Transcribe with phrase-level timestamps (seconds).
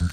[0.00, 0.08] Всем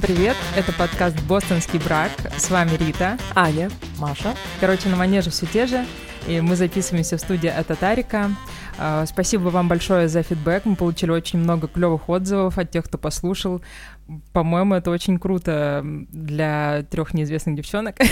[0.00, 0.36] привет!
[0.54, 2.12] Это подкаст «Бостонский брак».
[2.38, 3.18] С вами Рита.
[3.34, 3.68] Аня.
[3.98, 4.36] Маша.
[4.60, 5.84] Короче, на манеже все те же.
[6.28, 8.30] И мы записываемся в студии от Татарика.
[8.78, 10.64] А, спасибо вам большое за фидбэк.
[10.64, 13.62] Мы получили очень много клевых отзывов от тех, кто послушал.
[14.32, 17.96] По-моему, это очень круто для трех неизвестных девчонок.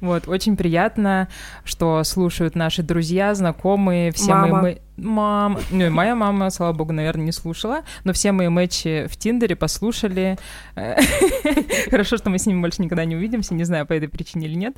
[0.00, 1.28] Вот, очень приятно,
[1.62, 4.76] что слушают наши друзья, знакомые, все мои...
[4.96, 5.60] Мама.
[5.70, 9.56] Ну, и моя мама, слава богу, наверное, не слушала, но все мои матчи в Тиндере
[9.56, 10.38] послушали.
[11.90, 14.54] Хорошо, что мы с ними больше никогда не увидимся, не знаю, по этой причине или
[14.54, 14.76] нет.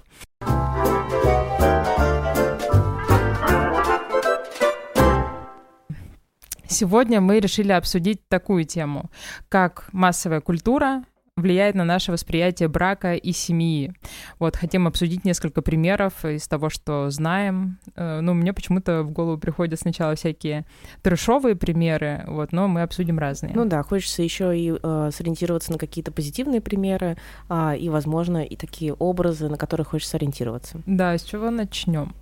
[6.77, 9.11] Сегодня мы решили обсудить такую тему,
[9.49, 11.05] как массовая культура
[11.37, 13.93] влияет на наше восприятие брака и семьи.
[14.39, 17.79] Вот, хотим обсудить несколько примеров из того, что знаем.
[17.95, 20.65] Э, ну, мне почему-то в голову приходят сначала всякие
[21.03, 23.53] трешовые примеры, вот, но мы обсудим разные.
[23.55, 27.19] Ну да, хочется еще и э, сориентироваться на какие-то позитивные примеры,
[27.51, 30.81] э, и, возможно, и такие образы, на которые хочется ориентироваться.
[30.87, 32.15] Да, с чего начнем?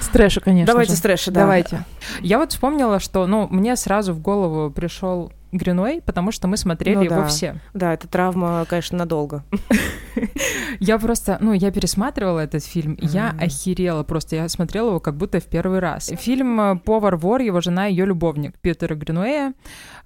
[0.00, 0.72] С трэша, конечно.
[0.72, 0.98] Давайте же.
[0.98, 1.40] с трэша, да.
[1.40, 1.84] Давайте.
[2.22, 6.96] Я вот вспомнила, что, ну, мне сразу в голову пришел Гринвей, потому что мы смотрели
[6.96, 7.26] Ну его да.
[7.26, 7.60] все.
[7.74, 9.44] Да, это травма, конечно, надолго.
[10.80, 14.36] Я просто, ну, я пересматривала этот фильм, и я охерела просто.
[14.36, 16.10] Я смотрела его как будто в первый раз.
[16.18, 19.54] Фильм э, «Повар вор, его жена и ее любовник» Питера Гринуэя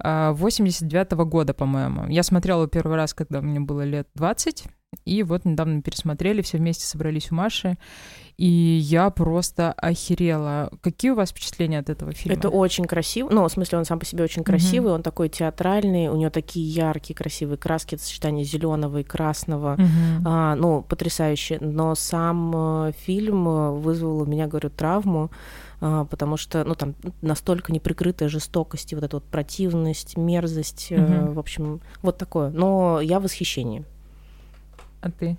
[0.03, 2.07] э, 89 года, по-моему.
[2.09, 4.65] Я смотрела его первый раз, когда мне было лет 20,
[5.05, 7.77] и вот недавно пересмотрели, все вместе собрались у Маши,
[8.37, 10.71] и я просто охерела.
[10.81, 12.37] Какие у вас впечатления от этого фильма?
[12.37, 13.29] Это очень красиво.
[13.31, 16.69] Ну, в смысле, он сам по себе очень красивый, он такой театральный, у него такие
[16.69, 19.77] яркие, красивые краски, сочетание зеленого и красного.
[19.79, 20.27] Мгм.
[20.27, 21.59] А, ну, потрясающе.
[21.61, 22.53] Но сам
[22.89, 25.31] э, фильм э, вызвал у меня, говорю, травму,
[25.81, 31.35] а, потому что, ну, там настолько неприкрытая жестокость и вот эта вот противность, мерзость, Мгм.
[31.35, 32.51] в общем, вот такое.
[32.51, 33.85] Но я в восхищении.
[35.05, 35.37] А ты?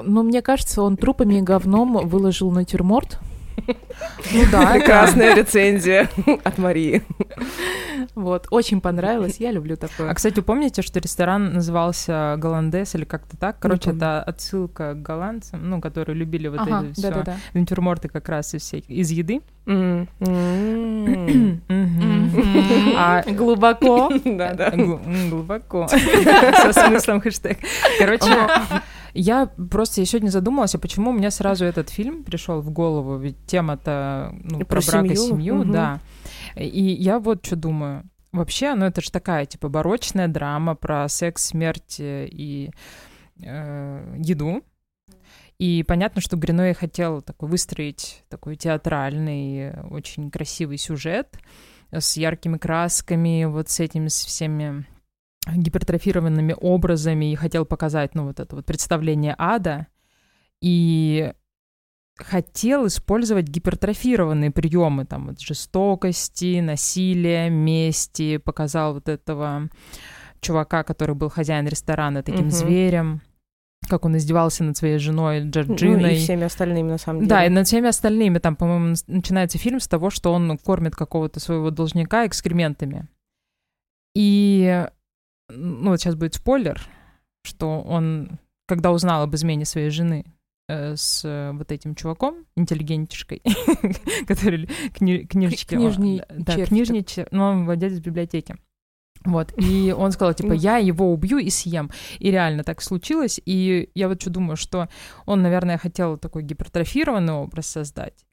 [0.00, 3.18] Ну, мне кажется, он трупами и говном выложил натюрморт.
[4.32, 6.08] Ну да, Прекрасная рецензия
[6.44, 7.02] от Марии.
[8.14, 9.38] Вот, очень понравилось.
[9.38, 10.08] Я люблю такое.
[10.10, 13.58] А, кстати, помните, что ресторан назывался Голландес или как-то так?
[13.58, 17.24] Короче, это отсылка к голландцам, ну, которые любили вот Ага, эти все
[17.54, 19.40] натюрморты как раз из, всех, из еды.
[19.66, 21.60] М, м.
[21.68, 22.94] Мгм.
[22.96, 24.10] А Глубоко.
[24.24, 24.70] Да-да.
[24.70, 25.88] Гл- м, глубоко.
[25.88, 27.58] Со смыслом хэштег.
[27.98, 28.30] Короче,
[29.14, 33.16] я просто я сегодня задумалась, а почему мне сразу этот фильм пришел в голову?
[33.16, 35.72] Ведь тема-то ну, про, Про брак и семью, мгм.
[35.72, 36.00] да.
[36.56, 38.04] И я вот что думаю.
[38.32, 42.70] Вообще, ну это же такая, типа, барочная драма про секс, смерть э, и
[43.42, 44.62] э, еду.
[45.58, 51.38] И понятно, что Гриной хотел такой выстроить такой театральный, очень красивый сюжет
[51.90, 54.86] с яркими красками, вот с этими с всеми
[55.56, 59.86] гипертрофированными образами и хотел показать, ну, вот это вот представление ада.
[60.60, 61.32] И
[62.16, 69.68] хотел использовать гипертрофированные приемы, там, вот жестокости, насилия, мести, показал вот этого
[70.40, 72.50] чувака, который был хозяин ресторана, таким Мгм.
[72.50, 73.20] зверем,
[73.88, 76.16] как он издевался над своей женой Ну, Джорджиной.
[76.16, 77.30] и всеми остальными, на самом деле.
[77.30, 78.38] Да, и над всеми остальными.
[78.38, 83.06] Там, по-моему, начинается фильм с того, что он кормит какого-то своего должника экскрементами.
[84.14, 84.86] И,
[85.48, 86.80] ну, вот сейчас будет спойлер,
[87.42, 90.24] что он, когда узнал об измене своей жены
[90.68, 93.42] э, с э, вот этим чуваком, интеллигентишкой,
[94.26, 95.74] который кни- книжечки...
[95.74, 98.56] книжный Да, червь книжный но он владелец библиотеки.
[99.24, 101.90] Вот, и он сказал, типа, я его убью и съем.
[102.20, 103.40] И реально так случилось.
[103.44, 104.88] И я вот что думаю, что
[105.26, 108.27] он, наверное, хотел такой гипертрофированный образ создать.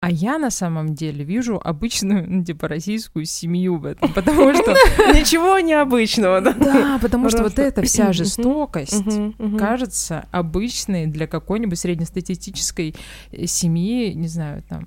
[0.00, 4.72] А я на самом деле вижу обычную, ну, типа, российскую семью в этом, потому что...
[5.14, 6.52] Ничего необычного, да?
[6.52, 9.04] Да, потому что вот эта вся жестокость
[9.58, 12.94] кажется обычной для какой-нибудь среднестатистической
[13.32, 14.86] э, семьи, не знаю, там,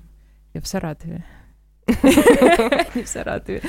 [0.54, 1.24] я в Саратове.
[2.94, 3.62] Не в Саратове.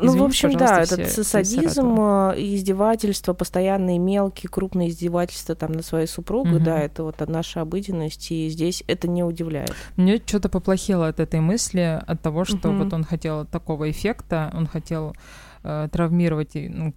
[0.00, 5.84] Ну, в общем, да, этот садизм э, и издевательства, постоянные мелкие, крупные издевательства там над
[5.84, 6.64] своей супругой, Мгм.
[6.64, 9.74] да, это вот наша обыденность, и здесь это не удивляет.
[9.96, 14.66] Мне что-то поплохело от этой мысли, от того, что вот он хотел такого эффекта, он
[14.66, 15.14] хотел
[15.62, 16.94] э, травмировать, ну,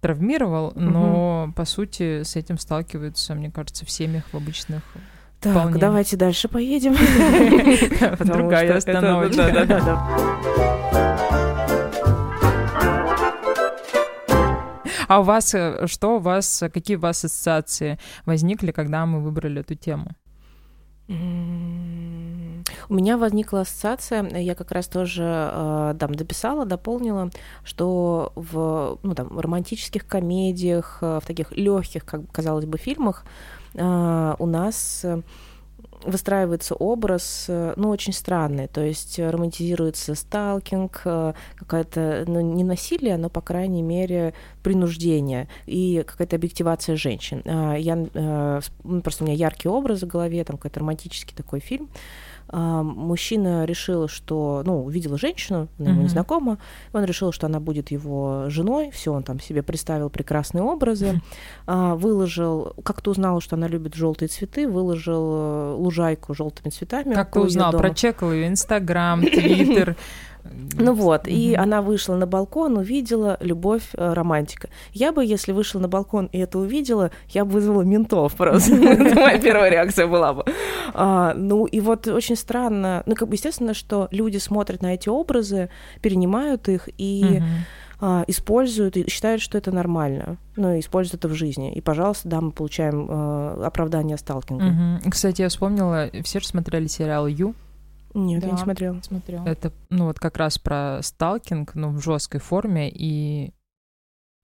[0.00, 4.82] травмировал, но по сути с этим сталкиваются, мне кажется, в семьях в обычных.
[5.40, 5.78] Так, Вполне.
[5.78, 6.96] давайте дальше поедем.
[8.24, 10.02] Другая остановочка.
[15.06, 19.60] А у вас э, что у вас, какие у вас ассоциации возникли, когда мы выбрали
[19.60, 20.10] эту тему?
[21.08, 27.30] У меня возникла ассоциация, я как раз тоже э, там дописала, дополнила,
[27.64, 33.57] что в ну, там, романтических комедиях, э, в таких легких, как казалось бы, фильмах э,
[33.78, 35.04] у нас
[36.04, 43.16] выстраивается образ, э, ну, очень странный, то есть романтизируется сталкинг, э, какая-то, ну, не насилие,
[43.16, 47.42] но, по крайней мере, принуждение и какая-то объективация женщин.
[47.44, 48.60] А, я, э,
[49.02, 51.96] просто у меня яркий образ в голове, там какой-то романтический такой фильм, а,
[52.52, 56.04] мужчина решил, что, ну, увидела женщину, она ему mm-hmm.
[56.04, 56.58] незнакома,
[56.92, 61.20] он решил, что она будет его женой, все, он там себе представил прекрасные образы,
[61.66, 61.96] mm-hmm.
[61.96, 67.14] выложил, как-то узнал, что она любит желтые цветы, выложил э, лужайку желтыми цветами.
[67.14, 67.72] Как ты узнал?
[67.72, 69.96] Прочекал ее Инстаграм, Твиттер.
[70.74, 71.32] Ну вот, mm-hmm.
[71.32, 74.68] и она вышла на балкон, увидела любовь, э, романтика.
[74.92, 78.74] Я бы, если вышла на балкон и это увидела, я бы вызвала ментов просто.
[78.74, 80.44] Моя первая реакция была бы.
[80.94, 85.08] А, ну и вот очень странно, ну как бы естественно, что люди смотрят на эти
[85.08, 87.42] образы, перенимают их и
[88.00, 91.72] а, используют и считают, что это нормально, ну, используют это в жизни.
[91.72, 95.00] И, пожалуйста, да, мы получаем э, оправдание сталкинга.
[95.10, 97.56] Кстати, я вспомнила, все же смотрели сериал «Ю»,
[98.14, 99.00] нет, да, я не смотрела.
[99.02, 99.44] смотрела.
[99.44, 102.90] Это, ну, вот как раз про сталкинг, ну, в жесткой форме.
[102.92, 103.52] И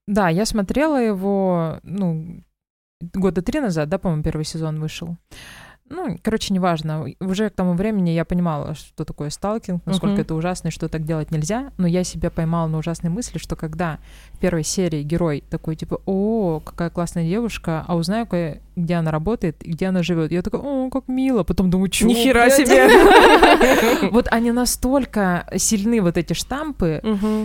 [0.07, 2.43] да, я смотрела его, ну,
[3.13, 5.17] года три назад, да, по-моему, первый сезон вышел.
[5.87, 7.05] Ну, короче, неважно.
[7.19, 10.21] Уже к тому времени я понимала, что такое сталкинг, насколько uh-huh.
[10.21, 11.73] это ужасно, и что так делать нельзя.
[11.77, 13.99] Но я себя поймала на ужасной мысли, что когда
[14.35, 18.27] в первой серии герой такой, типа, о, какая классная девушка, а узнаю,
[18.75, 20.31] где она работает и где она живет.
[20.31, 21.43] Я такая, о, как мило.
[21.43, 22.89] Потом думаю, чё, Нихера себе!
[24.11, 27.01] Вот они настолько сильны, вот эти штампы,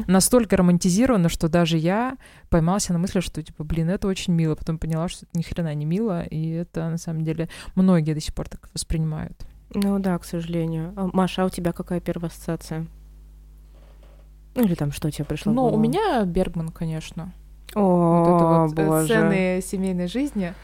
[0.06, 2.16] настолько романтизированы, что даже я
[2.48, 4.54] поймался на мысли, что, типа, блин, это очень мило.
[4.56, 8.20] Потом поняла, что это ни хрена не мило, и это, на самом деле, многие до
[8.20, 9.46] сих пор так воспринимают.
[9.72, 10.92] Ну да, к сожалению.
[10.96, 12.86] А, Маша, а у тебя какая первая ассоциация?
[14.54, 15.52] Ну или там что тебе пришло?
[15.52, 17.32] Ну, у меня Бергман, конечно.
[17.74, 19.04] О, вот это вот э, боже.
[19.06, 20.54] сцены семейной жизни.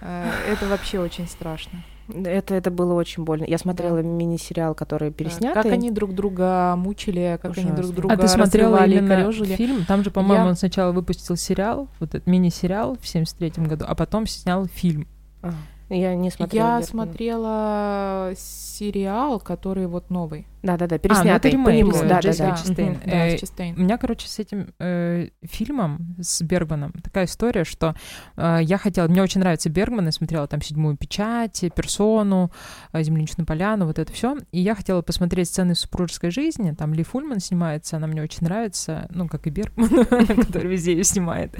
[0.00, 1.84] Э, это вообще очень страшно.
[2.08, 3.44] Это, это было очень больно.
[3.44, 4.08] Я смотрела да.
[4.08, 5.62] мини-сериал, который переснятый.
[5.62, 7.70] Как они друг друга мучили, как Ужасно.
[7.70, 9.54] они друг друга А ты смотрела именно корёжили.
[9.56, 9.84] фильм?
[9.86, 10.50] Там же, по-моему, Я...
[10.50, 15.08] он сначала выпустил сериал, вот этот мини-сериал в 73 году, а потом снял фильм.
[15.42, 15.52] А.
[15.90, 16.78] Я не смотрела.
[16.78, 20.46] Я смотрела сериал, который вот новый.
[20.62, 21.30] Да-да-да, переснятый.
[21.30, 22.98] А, ну, это ремейк, да, да, Честейн.
[23.04, 23.74] Да, э, Честейн.
[23.76, 27.94] У меня, короче, с этим э, фильмом, с Бергманом, такая история, что
[28.36, 29.06] э, я хотела...
[29.06, 32.50] Мне очень нравится Бергман, я смотрела там «Седьмую печать», «Персону»,
[32.92, 34.38] э, «Земляничную поляну», вот это все.
[34.52, 36.72] И я хотела посмотреть сцены супружеской жизни.
[36.72, 41.04] Там Ли Фульман снимается, она мне очень нравится, ну, как и Бергман, который везде ее
[41.04, 41.54] снимает.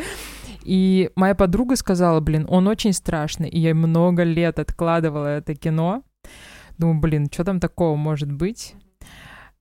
[0.64, 3.48] И моя подруга сказала, блин, он очень страшный.
[3.48, 6.02] И я много лет откладывала это кино.
[6.78, 8.74] Думаю, блин, что там такого может быть?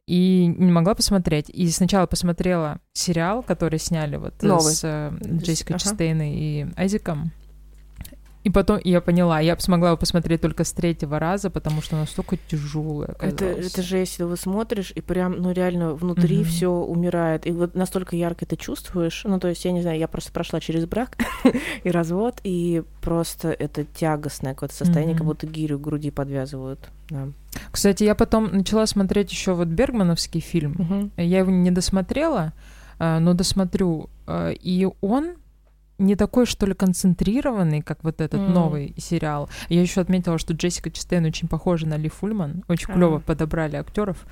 [0.07, 1.49] И не могла посмотреть.
[1.49, 4.73] И сначала посмотрела сериал, который сняли вот Новый.
[4.73, 5.83] с э, Джессикой ага.
[5.83, 7.31] Честейной и Айзеком.
[8.43, 12.37] И потом я поняла, я смогла его посмотреть только с третьего раза, потому что настолько
[12.37, 13.15] тяжелое.
[13.19, 16.43] Это, это же если вы смотришь, и прям, ну реально внутри mm-hmm.
[16.43, 17.47] все умирает.
[17.47, 19.23] И вот настолько ярко это чувствуешь.
[19.23, 21.17] Ну, то есть, я не знаю, я просто прошла через брак
[21.83, 25.17] и развод, и просто это тягостное какое-то состояние, mm-hmm.
[25.17, 26.79] как будто гирю груди подвязывают.
[27.09, 27.29] Да.
[27.71, 30.73] Кстати, я потом начала смотреть еще вот Бергмановский фильм.
[30.73, 31.23] Mm-hmm.
[31.23, 32.51] Я его не досмотрела,
[32.99, 34.09] а, но досмотрю.
[34.27, 35.35] А, и он
[35.97, 38.49] не такой, что ли, концентрированный, как вот этот mm.
[38.49, 39.49] новый сериал.
[39.69, 42.63] Я еще отметила, что Джессика Честейн очень похожа на Ли Фульман.
[42.67, 42.93] Очень mm.
[42.93, 44.25] клево подобрали актеров.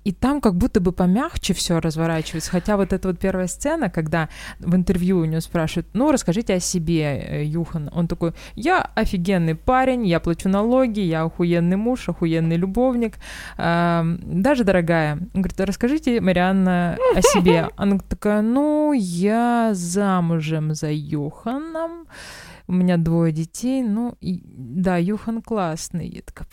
[0.00, 2.50] А, и там как будто бы помягче все разворачивается.
[2.50, 4.28] Хотя вот эта вот первая сцена, когда
[4.58, 7.90] в интервью у него спрашивают, ну, расскажите о себе, э, Юхан.
[7.92, 13.14] Он такой, я офигенный парень, я плачу налоги, я охуенный муж, охуенный любовник.
[13.56, 15.18] А, даже дорогая.
[15.34, 17.68] Он говорит, расскажите, Марианна, о себе.
[17.76, 22.06] Она такая, ну, я замужем за Юханом,
[22.66, 26.08] у меня двое детей, ну, и, да, Юхан классный.
[26.08, 26.46] Я такая,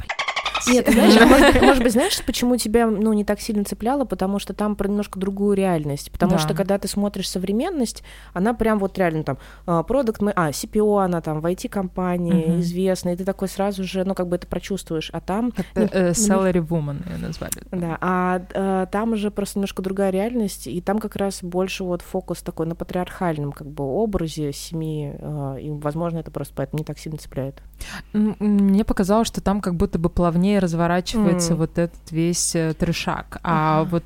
[0.68, 4.06] нет, знаешь, а может, может быть, знаешь, почему тебя ну, не так сильно цепляло?
[4.06, 6.12] Потому что там про немножко другую реальность.
[6.12, 6.40] Потому да.
[6.40, 9.38] что когда ты смотришь современность, она прям вот реально там
[9.84, 12.60] продукт, а, CPO, она там в IT-компании угу.
[12.62, 15.10] известная, и ты такой сразу же, ну, как бы это прочувствуешь.
[15.14, 15.54] А там...
[15.76, 17.54] Ну, э, salary woman ее назвали.
[17.72, 22.02] Да, а э, там уже просто немножко другая реальность, и там как раз больше вот
[22.02, 26.86] фокус такой на патриархальном как бы образе семьи, э, и, возможно, это просто поэтому не
[26.86, 27.62] так сильно цепляет.
[28.14, 31.60] Мне показалось, что там как будто бы плавнее ней разворачивается М.
[31.60, 33.40] вот этот весь э, трешак.
[33.44, 33.90] А Ага.
[33.90, 34.04] вот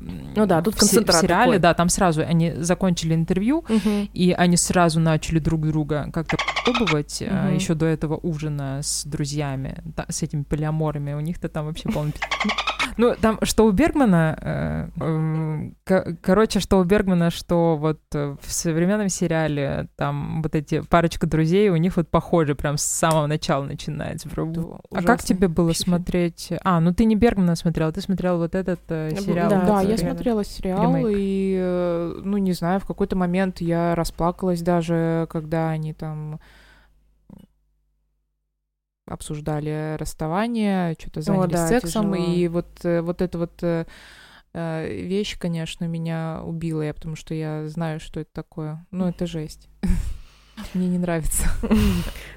[0.00, 1.58] Ну да, тут в, се- в концентрат сериале, такой.
[1.58, 4.08] да, там сразу они закончили интервью, Мгм.
[4.12, 7.54] и они сразу начали друг друга как-то пробовать Мгм.
[7.54, 11.14] еще до этого ужина с друзьями, да, с этими полиаморами.
[11.14, 12.12] У них-то там вообще полный.
[12.98, 18.36] Ну, там, что у Бергмана, э, эм, ко- короче, что у Бергмана, что вот э,
[18.40, 23.26] в современном сериале там вот эти парочка друзей, у них вот похоже прям с самого
[23.26, 24.30] начала начинается.
[24.30, 24.54] Прям
[24.94, 26.52] а как тебе было смотреть?
[26.64, 29.50] А, ну ты не Бергмана смотрел, ты смотрел вот этот э, сериал.
[29.50, 31.16] да, я смотрела сериал, Ремейк.
[31.18, 36.40] и, э, ну, не знаю, в какой-то момент я расплакалась даже, когда они там
[39.06, 42.34] обсуждали расставание, что-то занялись да, сексом, тяжело.
[42.34, 43.84] и вот, э, вот эта вот э,
[44.54, 48.84] вещь, конечно, меня убила, я, потому что я знаю, что это такое.
[48.90, 49.68] Ну, это жесть.
[50.74, 51.48] Мне не нравится.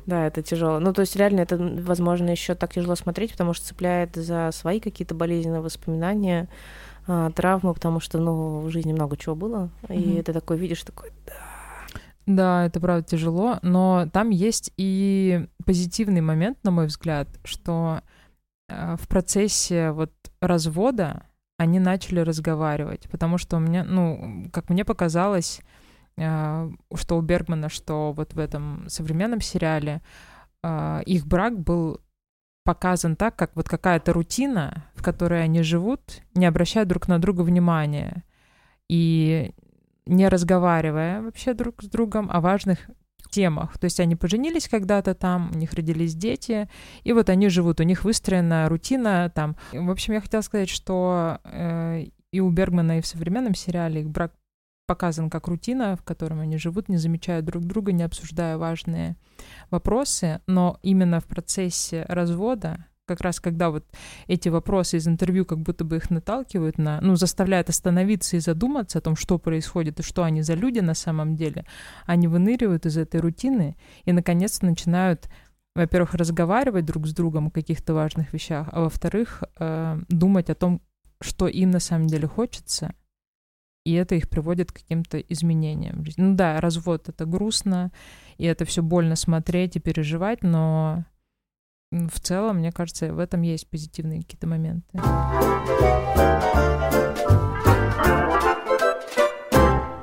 [0.05, 0.79] Да, это тяжело.
[0.79, 4.79] Ну, то есть реально это, возможно, еще так тяжело смотреть, потому что цепляет за свои
[4.79, 6.49] какие-то болезненные воспоминания,
[7.11, 10.23] а, травмы, потому что, ну, в жизни много чего было, и Мгм.
[10.23, 11.11] ты такой видишь, такой,
[12.27, 18.01] Да, это правда тяжело, но там есть и позитивный момент, на мой взгляд, что
[18.69, 21.23] э, в процессе вот развода
[21.57, 25.61] они начали разговаривать, потому что у меня, ну, как мне показалось,
[26.17, 30.03] э, что у Бергмана, что вот в этом современном сериале
[30.61, 31.99] э, их брак был
[32.69, 36.01] показан так, как вот какая-то рутина, в которой они живут,
[36.35, 38.23] не обращая друг на друга внимания.
[38.87, 39.55] И
[40.05, 42.77] не разговаривая вообще друг с другом о важных
[43.31, 43.79] темах.
[43.79, 46.69] То есть они поженились когда-то там, у них родились дети,
[47.03, 49.55] и вот они живут, у них выстроена рутина там.
[49.73, 54.09] В общем, я хотела сказать, что э, и у Бергмана, и в современном сериале их
[54.11, 54.33] брак
[54.89, 59.17] показан как рутина, в котором они живут, не замечая друг друга, не обсуждая важные
[59.69, 63.85] вопросы, но именно в процессе развода, как раз когда вот
[64.25, 68.97] эти вопросы из интервью как будто бы их наталкивают на, ну, заставляют остановиться и задуматься
[68.97, 71.67] о том, что происходит и что они за люди на самом деле,
[72.07, 75.29] они выныривают из этой рутины и, наконец-то, начинают,
[75.75, 80.81] во-первых, разговаривать друг с другом о каких-то важных вещах, а во-вторых, э, думать о том,
[81.21, 82.95] что им на самом деле хочется,
[83.89, 86.03] и это их приводит к каким-то изменениям.
[86.17, 87.91] Ну да, развод— это грустно,
[88.37, 91.05] и это все больно смотреть и переживать, но
[91.91, 94.99] в целом, мне кажется, в этом есть позитивные какие-то моменты.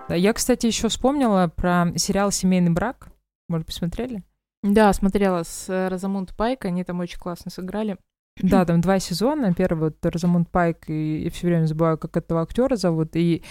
[0.08, 3.08] Я, кстати, еще вспомнила про сериал «Семейный брак».
[3.48, 4.24] Может, посмотрели?
[4.64, 7.98] Да, смотрела с э, Розамунд Пайк, они там очень классно сыграли.
[8.42, 9.54] Да, там два сезона.
[9.54, 13.16] Первый вот Розамунд Пайк, и я все время забываю, как этого актера зовут.
[13.16, 13.42] И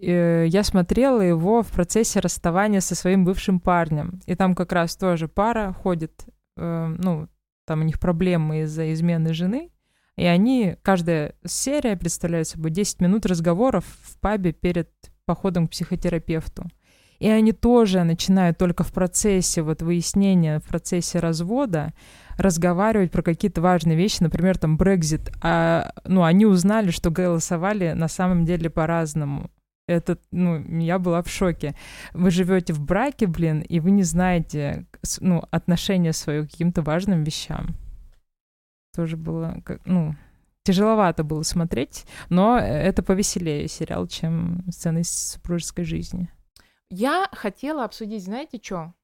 [0.00, 4.20] э, я смотрела его в процессе расставания со своим бывшим парнем.
[4.26, 7.28] И там как раз тоже пара ходит, э, ну,
[7.66, 9.70] там у них проблемы из-за измены жены.
[10.16, 14.90] И они, каждая серия представляет собой 10 минут разговоров в пабе перед
[15.24, 16.70] походом к психотерапевту.
[17.18, 21.94] И они тоже начинают только в процессе вот выяснения, в процессе развода
[22.36, 25.32] разговаривать про какие-то важные вещи, например, там Брекзит.
[25.42, 29.50] А, ну, они узнали, что голосовали на самом деле по-разному.
[29.86, 31.74] Это, ну, я была в шоке.
[32.14, 34.86] Вы живете в браке, блин, и вы не знаете,
[35.20, 37.74] ну, отношение свое к каким-то важным вещам.
[38.94, 40.14] Тоже было, как, ну,
[40.62, 46.30] тяжеловато было смотреть, но это повеселее сериал, чем сцены из супружеской жизни.
[46.88, 48.94] Я хотела обсудить, знаете, что?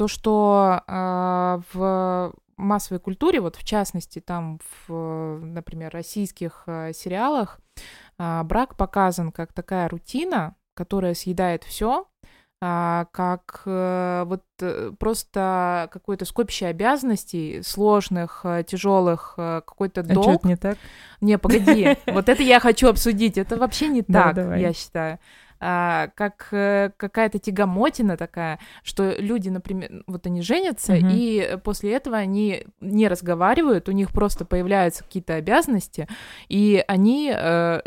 [0.00, 7.60] То, что а, в массовой культуре, вот в частности, там, в, например, российских а, сериалах,
[8.16, 12.06] а, брак показан как такая рутина, которая съедает все,
[12.62, 20.24] как э, вот э, просто какое-то скопище обязанностей сложных, тяжелых, какой-то А долг.
[20.24, 20.78] что это не так?
[21.22, 23.38] Не, погоди, вот это я хочу обсудить.
[23.38, 25.18] Это вообще не так, я считаю.
[25.62, 31.08] А, как э, какая-то тягомотина такая, что люди, например, вот они женятся, Мгм.
[31.12, 36.08] и после этого они не разговаривают, у них просто появляются какие-то обязанности,
[36.48, 37.80] и они э,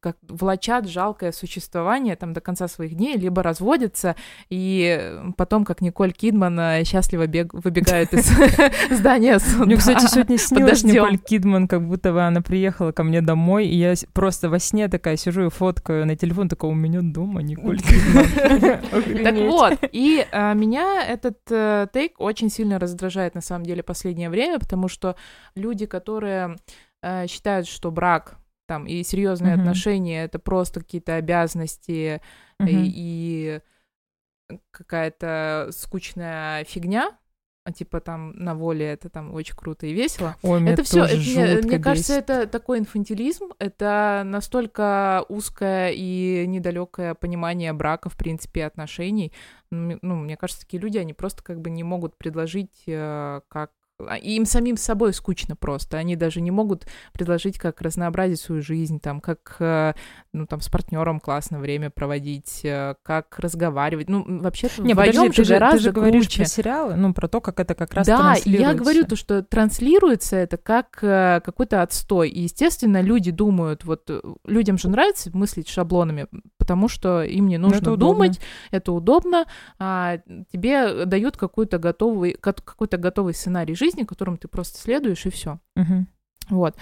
[0.00, 4.16] как влачат жалкое существование там до конца своих дней, либо разводятся,
[4.50, 8.28] и потом, как Николь Кидман, э, счастливо бег- выбегает из
[8.90, 9.64] здания суда.
[9.64, 10.82] Мне, кстати, сегодня снилась.
[10.82, 14.88] Николь Кидман, как будто бы она приехала ко мне домой, и я просто во сне
[14.88, 18.26] такая сижу и фоткаю на телефон, такая, у меня дома Николь Кидман.
[19.28, 24.30] Так вот, и а, меня этот э, тейк очень сильно раздражает на самом деле последнее
[24.30, 25.16] время, потому что
[25.54, 26.56] люди, которые
[27.02, 28.38] э, считают, что брак
[28.68, 29.62] там и серьезные Мгм.
[29.62, 32.20] отношения это просто какие-то обязанности
[32.60, 32.92] и, Мгм.
[32.94, 33.60] и
[34.70, 37.18] какая-то скучная фигня,
[37.64, 40.36] а типа там на воле это там очень круто и весело.
[40.42, 47.72] Ой, это все, мне, мне кажется, это такой инфантилизм, это настолько узкое и недалекое понимание
[47.72, 49.32] брака, в принципе, и отношений.
[49.70, 53.72] Ну, мне кажется, такие люди, они просто как бы не могут предложить э, как
[54.22, 55.96] им самим собой скучно просто.
[55.98, 59.94] Они даже не могут предложить, как разнообразить свою жизнь, там, как, э,
[60.32, 64.08] ну, там, с партнером классно время проводить, э, как разговаривать.
[64.08, 66.42] Ну, м, вообще-то Не, вдвоём подожди, ты же, ты гораздо же говоришь круче.
[66.42, 68.74] про сериалы, ну, про то, как это как раз Да, и я транслируется.
[68.78, 72.28] говорю то, что транслируется это как э, какой-то отстой.
[72.30, 74.08] И, естественно, люди думают, вот
[74.44, 78.14] людям же нравится мыслить шаблонами, потому что им не Ну, это нужно удобно.
[78.14, 78.40] думать,
[78.70, 79.46] это удобно,
[79.80, 80.18] а
[80.52, 85.58] тебе дают какой-то готовый, ка- какой-то готовый сценарий жизни, которым ты просто следуешь, и все.
[85.76, 86.08] Мгм.
[86.50, 86.76] Вот.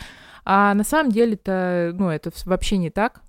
[0.44, 3.22] А на самом деле-то, ну, это вообще не так.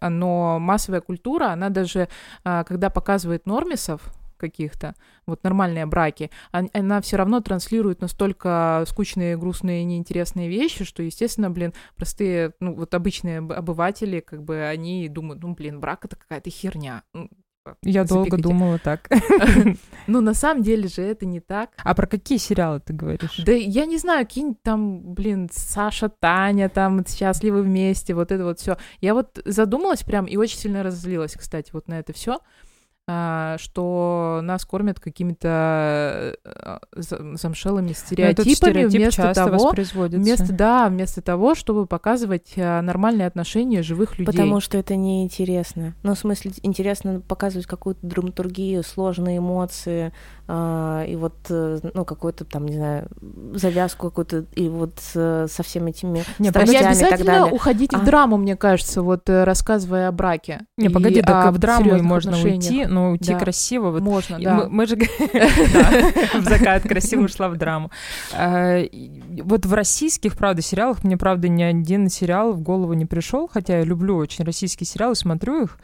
[0.00, 2.08] Но массовая культура, она даже,
[2.42, 4.94] а, когда показывает нормисов каких-то,
[5.26, 11.50] вот нормальные браки, он- она все равно транслирует настолько скучные, грустные, неинтересные вещи, что, естественно,
[11.50, 16.16] блин, простые, ну, вот обычные об- обыватели, как бы, они думают, ну, блин, брак— это
[16.16, 17.04] какая-то херня.
[17.64, 19.08] Типа, Я долго думала так.
[20.06, 21.70] Ну, на самом деле же это не так.
[21.82, 23.40] А про какие сериалы ты говоришь?
[23.44, 28.60] Да я не знаю, какие-нибудь там, блин, Саша, Таня, там, счастливы вместе, вот это вот
[28.60, 28.76] все.
[29.00, 32.40] Я вот задумалась прям и очень сильно разозлилась, кстати, вот на это все,
[33.58, 36.36] что нас кормят какими-то
[36.96, 40.18] за- замшелыми Ну, стереотипами стереотип вместо часто того, воспроизводится.
[40.20, 44.26] вместо да, вместо того, чтобы показывать э, нормальные отношения живых людей.
[44.26, 45.94] Потому что это неинтересно.
[46.02, 50.12] Ну, в смысле, интересно показывать какую-то драматургию, сложные эмоции,
[50.43, 53.08] а, и вот, э, ну, какую-то там, не знаю,
[53.54, 57.32] завязку какую-то, и вот э, со всеми этими Не, Так не страстями и так обязательно
[57.38, 57.54] далее.
[57.54, 57.98] уходить А.
[57.98, 60.60] в драму, мне кажется, вот э, рассказывая о браке.
[60.76, 62.62] Не, и погоди, так в драму можно отношениях.
[62.62, 63.38] уйти, но уйти Да.
[63.38, 63.90] красиво.
[63.90, 64.54] Вот Можно, да.
[64.54, 64.96] Мы, мы же
[66.34, 67.90] в закат красиво ушла в драму.
[68.34, 68.82] А,
[69.42, 73.78] Вот в российских, правда, сериалах мне, правда, ни один сериал в голову не пришел, хотя
[73.78, 75.78] я люблю очень российские сериалы, смотрю их,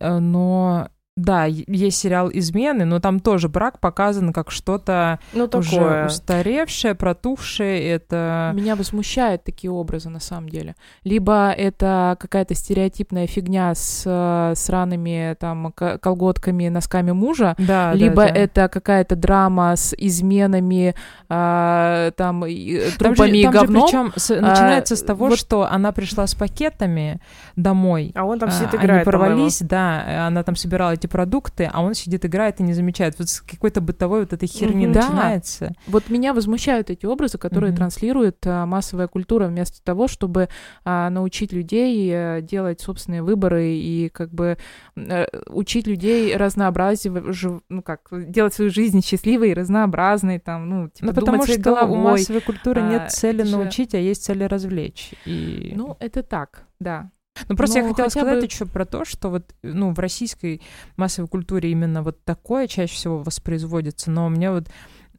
[0.00, 0.88] но
[1.20, 7.90] да, есть сериал «Измены», но там тоже брак показан как что-то Ну, уже устаревшее, протухшее.
[7.90, 10.74] Это Меня возмущают такие образы на самом деле.
[11.04, 18.28] Либо это какая-то стереотипная фигня с э, сраными там колготками, носками мужа, да, либо да,
[18.28, 18.34] да.
[18.34, 20.94] это какая-то драма с изменами,
[21.28, 23.82] а, там, и, э, Там же- трупами и там говном.
[23.84, 27.20] причем с- начинается с того, вот- что она пришла с пакетами
[27.56, 29.28] домой, А он там А, сидит Они играет, по-моему.
[29.34, 33.16] порвались, да, э, она там собирала эти продукты, а он сидит, играет и не замечает.
[33.18, 34.86] Вот с какой-то бытовой вот этой херни.
[34.86, 35.00] Да.
[35.02, 35.72] начинается.
[35.86, 37.78] Вот меня возмущают эти образы, которые Мгм.
[37.78, 40.48] транслирует а, массовая культура, вместо того, чтобы
[40.84, 44.56] а, научить людей э, делать собственные выборы и как бы
[44.96, 50.88] э, учить людей разнообразие, жив- ну как, делать свою жизнь счастливой и разнообразной, там, ну,
[50.88, 51.98] типа, Ну, потому что у головой.
[51.98, 55.12] массовой культуры А, нет цели же- научить, а есть цели развлечь.
[55.26, 55.72] И...
[55.76, 57.10] Ну, это так, да.
[57.48, 59.98] Ну, просто я ну, хотела хотя сказать бы- еще про то, что вот, ну, в
[59.98, 60.60] российской
[60.96, 64.68] массовой культуре именно вот такое чаще всего воспроизводится, но мне вот,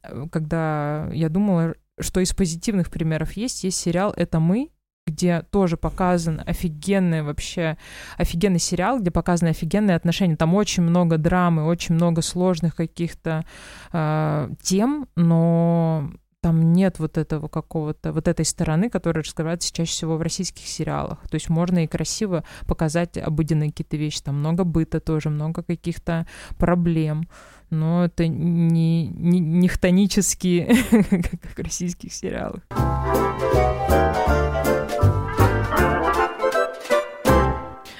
[0.02, 4.70] э, когда я думала, что из позитивных примеров есть, есть сериал «Это мы»,
[5.06, 7.76] где тоже показан офигенный вообще,
[8.16, 10.36] офигенный сериал, где показаны офигенные отношения.
[10.36, 13.44] Там очень много драмы, очень много сложных каких-то
[13.92, 20.16] э, тем, но там нет вот этого какого-то, вот этой стороны, которая раскрывается чаще всего
[20.16, 21.20] в российских сериалах.
[21.30, 24.22] То есть можно и красиво показать обыденные какие-то вещи.
[24.22, 26.26] Там много быта тоже, много каких-то
[26.58, 27.28] проблем.
[27.70, 32.62] Но это не, не, не хтонические, как в российских сериалах.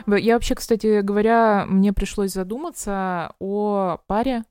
[0.09, 4.43] Я вообще, кстати говоря, мне пришлось задуматься о паре,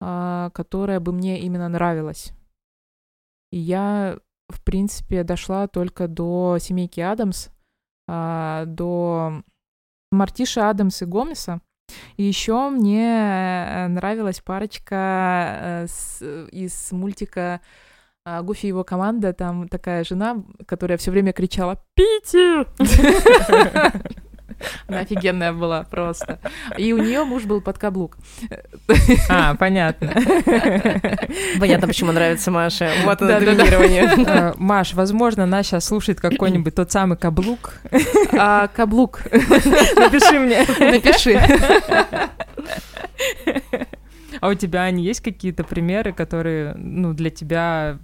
[0.00, 2.32] а, которая бы мне именно нравилась.
[3.52, 7.48] Я, в принципе, дошла только до семейки Адамс,
[8.08, 9.42] а, до
[10.10, 11.60] Мартиши Адамс и Гомеса.
[12.16, 17.60] И еще мне э, нравилась парочка э, с- из мультика
[18.24, 19.32] а, Гуфи и его команда.
[19.34, 22.68] Там такая жена, которая все время кричала «Питер!»
[24.88, 26.38] Она офигенная была просто.
[26.76, 28.16] И у нее муж был под каблук.
[29.28, 30.12] А, понятно.
[31.58, 32.90] Понятно, почему нравится Маше.
[33.04, 33.54] Вот Да-да-да.
[33.54, 34.04] доминирование.
[34.26, 37.74] Э, Маш, возможно, нас сейчас слушает какой-нибудь тот самый каблук.
[38.32, 39.22] А каблук.
[39.30, 40.64] Напиши мне.
[40.78, 41.40] Напиши.
[44.40, 47.98] А у тебя, Аня, есть какие-то примеры, которые, ну, для тебя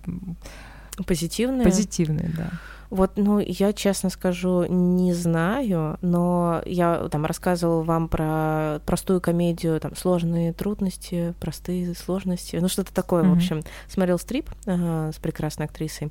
[1.06, 1.64] Позитивные?
[1.64, 2.50] позитивные, да?
[2.90, 9.78] Вот, ну, я честно скажу, не знаю, но я там рассказывала вам про простую комедию,
[9.78, 13.34] там, сложные трудности, простые сложности, ну, что-то такое, mm-hmm.
[13.34, 13.62] в общем.
[13.88, 16.10] Смотрел стрип э, с прекрасной актрисой,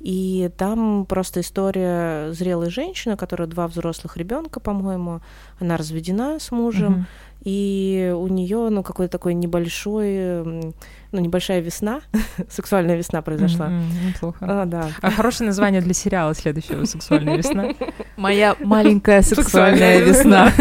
[0.00, 5.20] и там просто история зрелой женщины, которая два взрослых ребенка, по-моему,
[5.60, 10.74] она разведена с мужем, mm-hmm и у нее, ну, какой-то такой небольшой,
[11.14, 12.00] ну, небольшая весна,
[12.50, 13.68] сексуальная весна произошла.
[13.68, 14.38] Mm-hmm, неплохо.
[14.40, 14.88] А, да.
[15.00, 17.68] А хорошее название для сериала следующего «Сексуальная весна».
[18.16, 20.52] Моя маленькая сексуальная весна.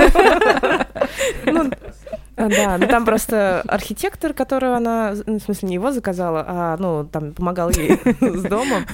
[2.36, 6.78] А, да, ну там просто архитектор, которую она, ну, в смысле, не его заказала, а,
[6.80, 8.86] ну, там, помогал ей с домом.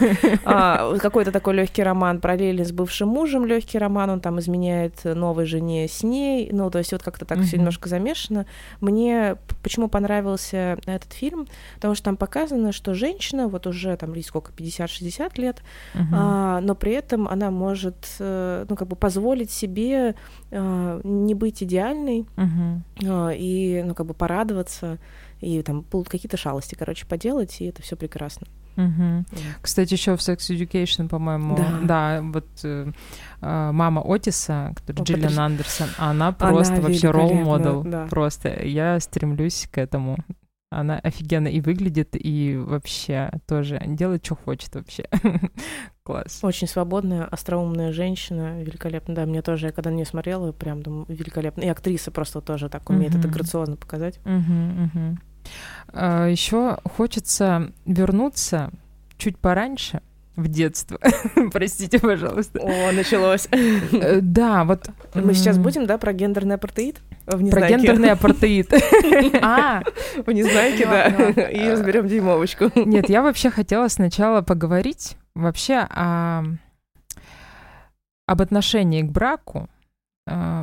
[0.44, 5.46] А, какой-то такой легкий роман параллельно с бывшим мужем, легкий роман, он там изменяет новой
[5.46, 8.46] жене с ней, ну, то есть вот как-то так все немножко замешано.
[8.82, 11.48] Мне почему понравился этот фильм?
[11.76, 15.62] Потому что там показано, что женщина, вот уже там, сколько, 50-60 лет,
[16.12, 20.16] а, но при этом она может, э, ну, как бы позволить себе
[20.52, 22.26] а, не быть идеальной,
[23.32, 24.98] и, ну, как бы порадоваться,
[25.42, 28.48] и там будут какие-то шалости, короче, поделать, и это все прекрасно.
[28.76, 28.86] Угу.
[28.86, 29.26] Yeah.
[29.62, 32.92] Кстати, еще в Sex Education, по-моему, да, да вот э,
[33.42, 37.84] а, мама Отиса, которая Джиллиан Андерсон, она просто она вообще ролл-модел.
[37.84, 38.08] Да.
[38.10, 40.18] Просто я стремлюсь к этому.
[40.72, 45.06] Она офигенно и выглядит, и вообще тоже делает, что хочет вообще.
[46.04, 46.40] Класс.
[46.44, 49.16] Очень свободная, остроумная женщина, великолепно.
[49.16, 51.64] Да, мне тоже, я когда на нее смотрела, прям думаю, великолепно.
[51.64, 53.20] И актриса просто тоже так умеет uh-huh.
[53.20, 54.20] это грациозно показать.
[54.26, 55.18] Uh-huh, uh-huh.
[55.88, 58.72] А, еще хочется вернуться
[59.18, 60.02] чуть пораньше,
[60.40, 61.00] в детство.
[61.52, 62.60] Простите, пожалуйста.
[62.62, 63.48] О, началось.
[63.52, 64.90] Э, да, вот...
[65.14, 66.98] Мы сейчас будем, да, про гендерный апартеид?
[67.26, 68.74] Про гендерный апартеид.
[69.42, 69.84] А,
[70.26, 71.08] в Незнайке, да.
[71.50, 72.72] И разберем дюймовочку.
[72.76, 76.44] Нет, я вообще хотела сначала поговорить вообще о
[78.30, 79.68] об отношении к браку,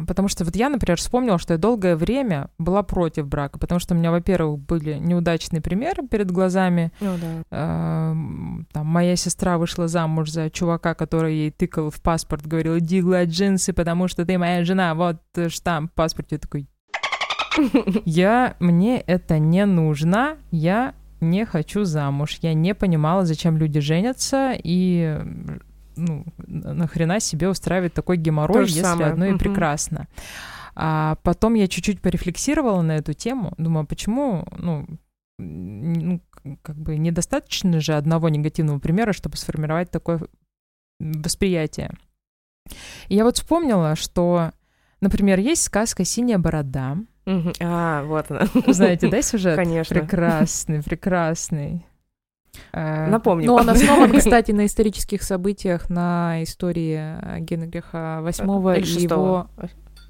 [0.06, 3.94] потому что вот я, например, вспомнила, что я долгое время была против брака, потому что
[3.94, 6.92] у меня, во-первых, были неудачные примеры перед глазами.
[7.00, 7.18] Oh,
[7.50, 8.64] да.
[8.72, 13.28] Там моя сестра вышла замуж за чувака, который ей тыкал в паспорт, говорил, иди гладь
[13.28, 16.36] джинсы, потому что ты моя жена, вот штамп в паспорте.
[16.36, 16.68] Я такой,
[18.04, 22.38] я, мне это не нужно, я не хочу замуж.
[22.42, 25.18] Я не понимала, зачем люди женятся, и
[25.96, 29.10] ну, нахрена себе устраивать такой геморрой, если самое.
[29.10, 30.08] одно и прекрасно.
[30.74, 34.86] А потом я чуть-чуть порефлексировала на эту тему, думаю, а почему, ну,
[35.38, 36.20] ну,
[36.62, 40.20] как бы недостаточно же одного негативного примера, чтобы сформировать такое
[41.00, 41.92] восприятие.
[43.08, 44.52] И я вот вспомнила, что,
[45.00, 46.98] например, есть сказка «Синяя борода».
[47.60, 48.46] А, вот она.
[48.68, 49.56] Знаете, да, сюжет?
[49.56, 49.98] Конечно.
[49.98, 51.86] Прекрасный, прекрасный.
[52.72, 53.46] Э, Напомню.
[53.46, 59.48] Ну, он основан, кстати, на исторических событиях, на истории э, Генриха VIII и его...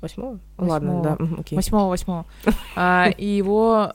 [0.02, 0.38] Восьмого?
[0.58, 1.16] Ладно, да.
[1.50, 2.26] Восьмого, восьмого.
[2.76, 3.92] А, и его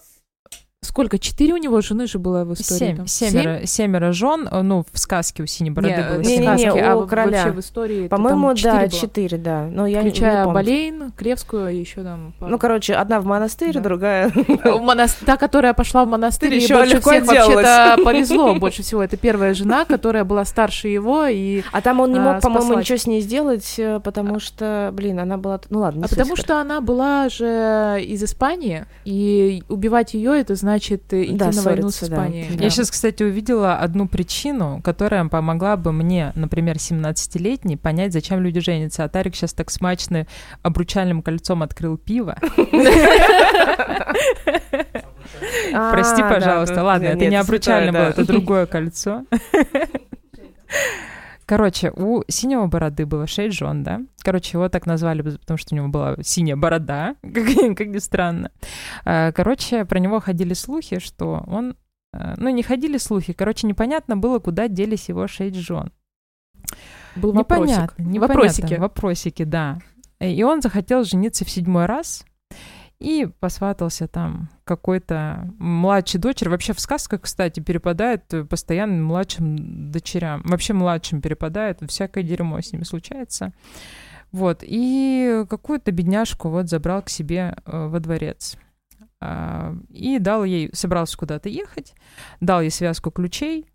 [0.83, 1.19] Сколько?
[1.19, 2.79] Четыре у него жены же было в истории?
[2.79, 2.97] Семь.
[2.97, 3.05] Там?
[3.05, 3.65] Семеро, Семь?
[3.67, 6.17] семеро жен, э, ну, в сказке у Синей Бороды не, было.
[6.21, 7.43] Не, не, не, а у короля.
[7.43, 9.67] вообще в истории По-моему, да, четыре, да.
[9.71, 12.33] Но я Включая не, Болейн, Кревскую и еще там...
[12.39, 12.51] Пару.
[12.51, 13.79] Ну, короче, одна в монастырь, да.
[13.79, 14.31] другая...
[15.25, 19.03] Та, которая пошла в монастырь, еще больше всех вообще-то повезло больше всего.
[19.03, 22.97] Это первая жена, которая была старше его, и А там он не мог, по-моему, ничего
[22.97, 25.61] с ней сделать, э, потому что, блин, она была...
[25.69, 30.70] Ну, ладно, А потому что она была же из Испании, и убивать ее это значит
[30.77, 32.55] идти на войну с Испанией.
[32.55, 32.63] Да.
[32.63, 38.59] Я сейчас, кстати, увидела одну причину, которая помогла бы мне, например, 17-летней, понять, зачем люди
[38.59, 39.03] женятся.
[39.03, 40.27] А Тарик сейчас так смачно
[40.61, 42.37] обручальным кольцом открыл пиво.
[45.71, 46.83] Прости, а, пожалуйста.
[46.83, 49.25] Ладно, это не обручальное было, это другое кольцо.
[51.51, 53.99] Короче, у синего бороды было шесть жен, да?
[54.23, 58.51] Короче, его так назвали, потому что у него была синяя борода, как, как ни странно.
[59.03, 61.75] А, короче, про него ходили слухи, что он...
[62.13, 65.91] А, ну, не ходили слухи, короче, непонятно было, куда делись его шесть жен.
[67.17, 68.19] Был непонятно, непонятно.
[68.21, 68.73] Вопросики.
[68.75, 69.79] Вопросики, да.
[70.21, 72.23] И он захотел жениться в седьмой раз,
[73.01, 76.49] и посватался там какой-то младший дочери.
[76.49, 80.43] Вообще в сказках, кстати, перепадает постоянно младшим дочерям.
[80.45, 83.53] Вообще младшим перепадает, всякое дерьмо с ними случается.
[84.31, 88.55] Вот, и какую-то бедняжку вот забрал к себе э, во дворец.
[89.19, 91.93] А, и дал ей, собрался куда-то ехать,
[92.39, 93.67] дал ей связку ключей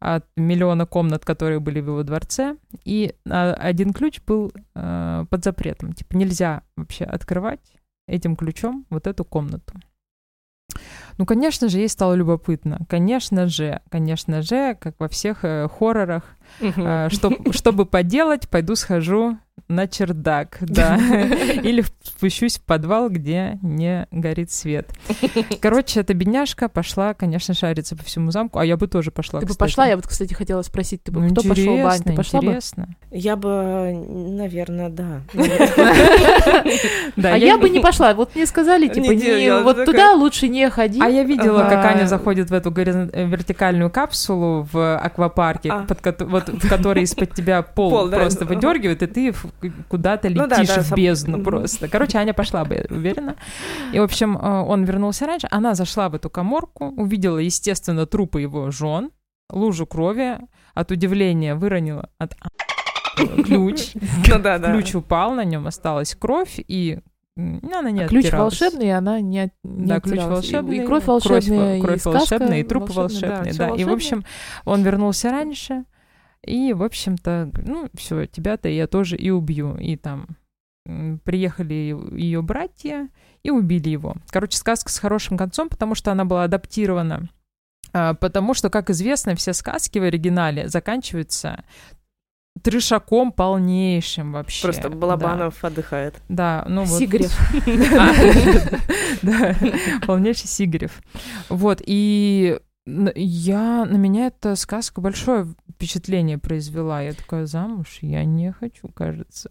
[0.00, 5.44] от миллиона комнат, которые были в его дворце, и а, один ключ был э, под
[5.44, 5.92] запретом.
[5.92, 7.73] Типа нельзя вообще открывать
[8.06, 9.74] этим ключом вот эту комнату.
[11.18, 12.80] Ну, конечно же, ей стало любопытно.
[12.88, 16.24] Конечно же, конечно же, как во всех э, хоррорах,
[16.60, 19.38] э, что, чтобы поделать, пойду схожу
[19.68, 24.90] на чердак, да, или спущусь в подвал, где не горит свет.
[25.60, 29.46] Короче, эта бедняжка пошла, конечно, шариться по всему замку, а я бы тоже пошла, Ты
[29.46, 32.14] бы пошла, я вот, кстати, хотела спросить, ты бы Ну, кто пошел, Бань, ты интересно,
[32.16, 32.46] пошла бы?
[32.46, 32.88] интересно.
[33.10, 35.20] Я бы, наверное, да.
[37.22, 38.14] А я бы не пошла.
[38.14, 41.00] Вот мне сказали, типа, делала, вот туда лучше не ходи.
[41.00, 41.88] А я видела, как Ага.
[41.90, 45.86] Аня заходит в эту э, вертикальную капсулу в аквапарке, А.
[45.88, 49.43] в которой из-под тебя пол, просто выдергивает, и ты в-
[49.88, 51.44] куда-то Ну да, летишь да, в сам- бездну Мгм.
[51.44, 51.88] просто.
[51.88, 53.36] Короче, Аня пошла бы, я уверена.
[53.92, 58.40] И, в общем, э, он вернулся раньше, она зашла в эту коморку, увидела, естественно, трупы
[58.42, 59.10] его жен,
[59.50, 60.38] лужу крови,
[60.74, 63.92] от удивления выронила от А- ключ.
[64.28, 64.72] Ну да, да.
[64.72, 66.98] Ключ упал, на нем осталась кровь, и
[67.36, 70.48] она не А ключ волшебный, она не, от- не Да, ключ оттиралась.
[70.48, 70.78] И- волшебный.
[70.78, 73.74] И, кровь волшебная, кровь и сказка волшебная, и трупы волшебная, волшебные, всё да.
[73.74, 74.24] И, в общем,
[74.64, 75.84] он вернулся раньше,
[76.46, 79.76] и, в общем-то, ну, все, тебя-то я тоже и убью.
[79.76, 80.36] И там
[81.24, 83.08] приехали ее братья
[83.42, 84.16] и убили его.
[84.28, 87.28] Короче, сказка с хорошим концом, потому что она была адаптирована.
[87.92, 91.64] А, Потому что, как известно, все сказки в оригинале заканчиваются
[92.62, 94.62] трешаком полнейшим вообще.
[94.62, 94.96] Просто Да.
[94.96, 96.14] Балабанов отдыхает.
[96.28, 96.98] Да, ну вот.
[96.98, 97.36] Сигарев.
[99.22, 99.56] Да,
[100.06, 101.00] полнейший Сигарев.
[101.48, 107.00] Вот, и я, на меня эта сказка большое впечатление произвела.
[107.00, 109.50] Я такая, замуж я не хочу, кажется.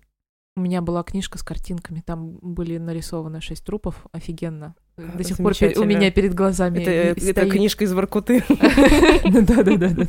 [0.56, 4.76] У меня была книжка с картинками, там были нарисованы шесть трупов, офигенно.
[4.98, 7.52] До сих пор у меня перед глазами Это, это стоит.
[7.52, 8.44] книжка из Воркуты.
[8.50, 10.06] Да-да-да.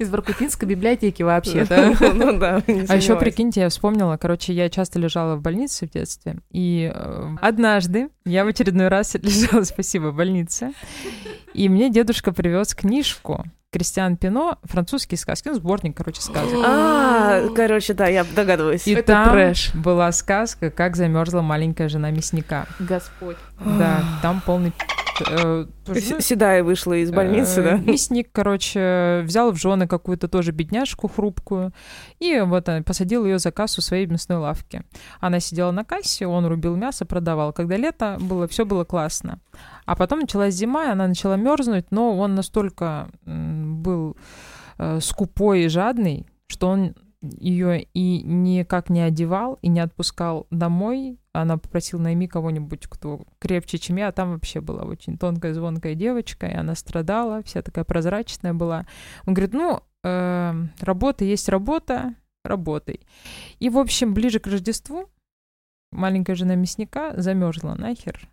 [0.00, 1.94] из Воркутинской библиотеки вообще-то.
[2.14, 6.38] Ну да, А еще прикиньте, я вспомнила, короче, я часто лежала в больнице в детстве,
[6.50, 10.72] и э, однажды я в очередной раз лежала, спасибо, в больнице,
[11.52, 16.64] и мне дедушка привез книжку Кристиан Пино «Французские сказки», ну, сборник, короче, сказок.
[16.64, 18.86] А, короче, да, я догадываюсь.
[18.86, 19.74] И Это там трэш.
[19.74, 22.66] была сказка «Как замерзла маленькая жена мясника».
[22.78, 23.36] Господь.
[23.58, 24.72] Да, там полный...
[25.20, 27.76] э, тоже, Седая вышла из больницы, э, да?
[27.92, 31.72] Мясник, короче, взял в жены какую-то тоже бедняжку хрупкую
[32.18, 34.82] и вот э, посадил ее за кассу своей мясной лавки.
[35.20, 37.52] Она сидела на кассе, он рубил мясо, продавал.
[37.52, 39.40] Когда лето было, все было классно.
[39.86, 44.16] А потом началась зима, и она начала мерзнуть, но он настолько был
[45.00, 46.94] скупой и жадный, что он
[47.38, 51.18] ее и никак не одевал, и не отпускал домой.
[51.32, 54.08] Она попросила найми кого-нибудь, кто крепче, чем я.
[54.08, 58.86] А там вообще была очень тонкая, звонкая девочка, и она страдала, вся такая прозрачная была.
[59.26, 63.00] Он говорит, ну, э, работа есть работа, работай.
[63.58, 65.08] И, в общем, ближе к Рождеству
[65.90, 68.28] маленькая жена мясника замерзла нахер.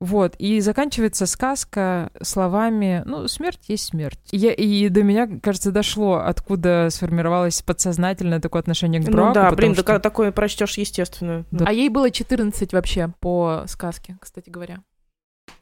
[0.00, 4.20] Вот, и заканчивается сказка словами, ну, смерть есть смерть.
[4.30, 9.28] И, я- и до меня, кажется, дошло, откуда сформировалось подсознательное такое отношение к браку.
[9.28, 11.44] Ну да, блин, что- да такое прочтешь, естественно.
[11.50, 11.64] Да.
[11.66, 14.78] А ей было 14 вообще по сказке, кстати говоря.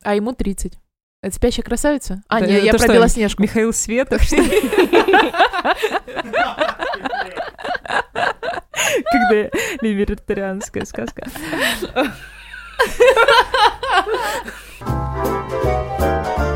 [0.02, 0.74] А ему 30.
[1.22, 2.22] Это спящая красавица?
[2.28, 3.42] А, Да, нет, я про Белоснежку.
[3.42, 4.70] Михаил Светов, что ли?
[8.12, 11.26] Когда либертарианская сказка.
[12.78, 14.04] Ha ha ha
[16.38, 16.55] ha!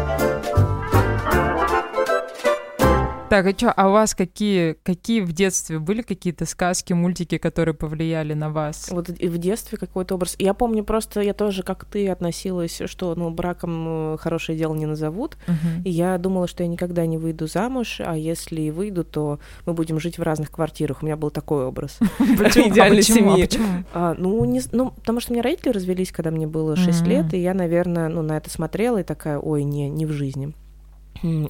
[3.30, 7.74] Так, а что, а у вас какие, какие в детстве были какие-то сказки, мультики, которые
[7.74, 8.88] повлияли на вас?
[8.90, 10.34] Вот и в детстве какой-то образ.
[10.40, 14.86] Я помню просто, я тоже, как ты, относилась, что, ну, браком э, хорошее дело не
[14.86, 15.36] назовут.
[15.46, 15.82] Мгм.
[15.84, 19.74] И я думала, что я никогда не выйду замуж, а если и выйду, то мы
[19.74, 21.04] будем жить в разных квартирах.
[21.04, 22.00] У меня был такой образ.
[22.18, 22.98] А Идеальной?
[22.98, 23.48] А семьи.
[23.92, 27.10] А, ну, ну, потому что у меня родители развелись, когда мне было 6 Мгм.
[27.10, 30.52] лет, и я, наверное, ну, на это смотрела и такая, ой, не, не в жизни.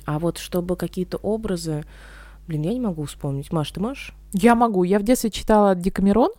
[0.06, 1.84] А вот чтобы какие-то образы,
[2.46, 3.52] блин, я не могу вспомнить.
[3.52, 4.14] Маш, ты можешь?
[4.32, 4.84] Я могу.
[4.84, 6.30] Я в детстве читала Декамерон.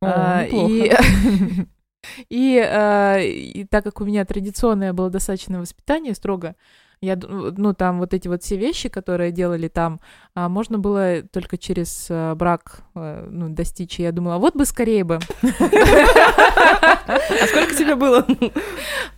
[0.00, 0.44] О, а,
[2.28, 6.54] и, а, и так как у меня традиционное было достаточно воспитание строго,
[7.00, 10.00] я, ну, там вот эти вот все вещи, которые делали там,
[10.34, 14.00] а, можно было только через а, брак а, ну, достичь.
[14.00, 15.18] И я думала, вот бы скорее бы.
[17.08, 18.26] А сколько тебе было?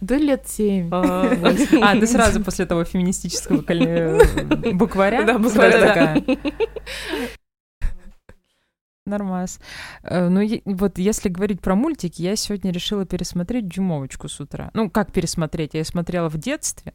[0.01, 0.89] Да лет семь.
[0.91, 1.31] А,
[1.83, 3.59] А, ты сразу после того феминистического
[4.73, 5.23] букваря?
[5.23, 6.25] Да, букваря, такая.
[9.07, 9.59] Нормас.
[10.03, 14.71] Э, Ну, вот если говорить про мультики, я сегодня решила пересмотреть «Дюймовочку» с утра.
[14.75, 15.75] Ну, как пересмотреть?
[15.75, 16.93] Я ее смотрела в детстве.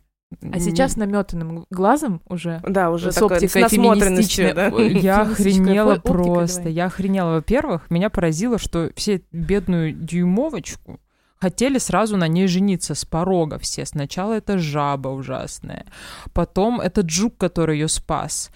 [0.52, 4.93] А сейчас наметанным глазом уже Да, уже с такое, с оптикой насмотренностью, феминистичной.
[4.93, 5.00] да.
[5.08, 6.60] Я охренела просто.
[6.60, 6.74] давай.
[6.74, 7.34] Я охренела.
[7.36, 11.00] Во-первых, меня поразило, что все бедную дюймовочку
[11.39, 13.86] хотели сразу на ней жениться с порога все.
[13.86, 15.86] Сначала это жаба ужасная,
[16.34, 18.50] потом этот жук, который ее спас,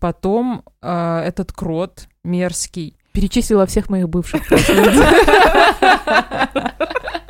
[0.00, 2.96] потом э, этот крот мерзкий.
[3.12, 4.42] Перечислила всех моих бывших.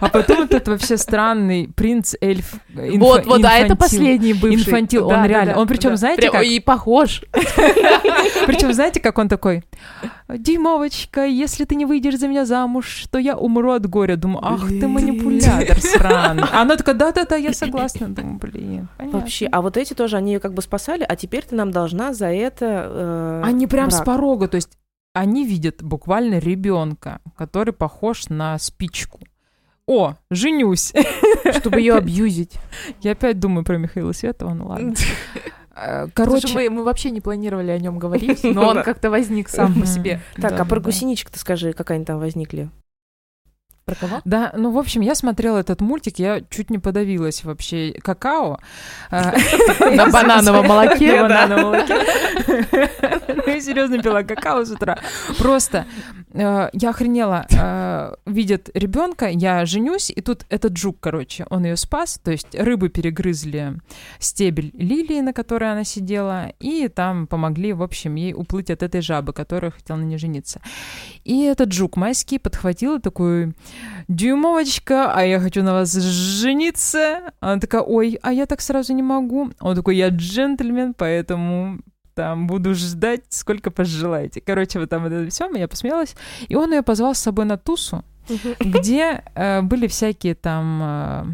[0.00, 2.54] А потом этот вообще странный принц эльф.
[2.74, 3.76] инфа- Вот, вот, а это инфантил.
[3.76, 4.54] последний бывший.
[4.60, 5.54] Инфантил, он Да, реально.
[5.54, 6.44] да, Он причем, знаете, Прям как?
[6.44, 7.22] И похож.
[8.46, 9.62] Причем, знаете, как он такой?
[10.28, 14.16] Димовочка, если ты не выйдешь за меня замуж, то я умру от горя.
[14.16, 16.44] Думаю, ах ты манипулятор сраный.
[16.52, 18.08] А она такая, да-да-да, я согласна.
[18.08, 19.18] Думаю, блин, понятно.
[19.20, 22.12] Вообще, а вот эти тоже, они ее как бы спасали, а теперь ты нам должна
[22.14, 22.86] за это...
[22.88, 24.70] э, Они прям с порога, то есть
[25.12, 29.18] они видят буквально ребенка, который похож на спичку.
[29.90, 30.92] О, женюсь.
[31.58, 32.52] Чтобы ее абьюзить.
[33.00, 34.94] Я опять думаю про Михаила Светова, ну ладно.
[35.74, 39.74] Э, Короче, мы, мы вообще не планировали о нем говорить, но он как-то возник сам
[39.80, 40.20] по себе.
[40.36, 42.70] Так, а про гусеничек ты скажи, как они там возникли?
[43.90, 44.20] Про кого?
[44.24, 48.60] Да, ну, в общем, я смотрела этот мультик, я чуть не подавилась вообще какао.
[49.10, 49.32] А,
[49.90, 51.16] На банановом молоке.
[51.22, 51.94] На банановом молоке.
[53.46, 54.98] Я серьезно пила какао с утра.
[55.38, 55.86] Просто
[56.32, 57.46] э, я охренела.
[57.50, 62.20] э, Видят ребенка, я женюсь, и тут этот жук, короче, он ее спас.
[62.22, 63.74] То есть рыбы перегрызли
[64.20, 69.00] стебель лилии, на которой она сидела, и там помогли, в общем, ей уплыть от этой
[69.00, 70.60] жабы, которая хотела на ней жениться.
[71.24, 73.54] И этот жук майский подхватил и такой,
[74.08, 77.32] дюймовочка, а я хочу на вас жениться.
[77.40, 79.50] Она такая, ой, а я так сразу не могу.
[79.60, 81.80] Он такой, я джентльмен, поэтому
[82.14, 84.40] там буду ждать, сколько пожелаете.
[84.40, 86.14] Короче, вот там вот это все, я посмеялась.
[86.48, 88.04] И он ее позвал с собой на тусу,
[88.58, 91.24] где э, были всякие там э,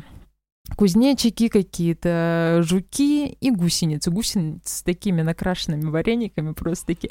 [0.76, 4.10] кузнечики какие-то, жуки и гусеницы.
[4.10, 7.10] Гусеницы с такими накрашенными варениками просто такие.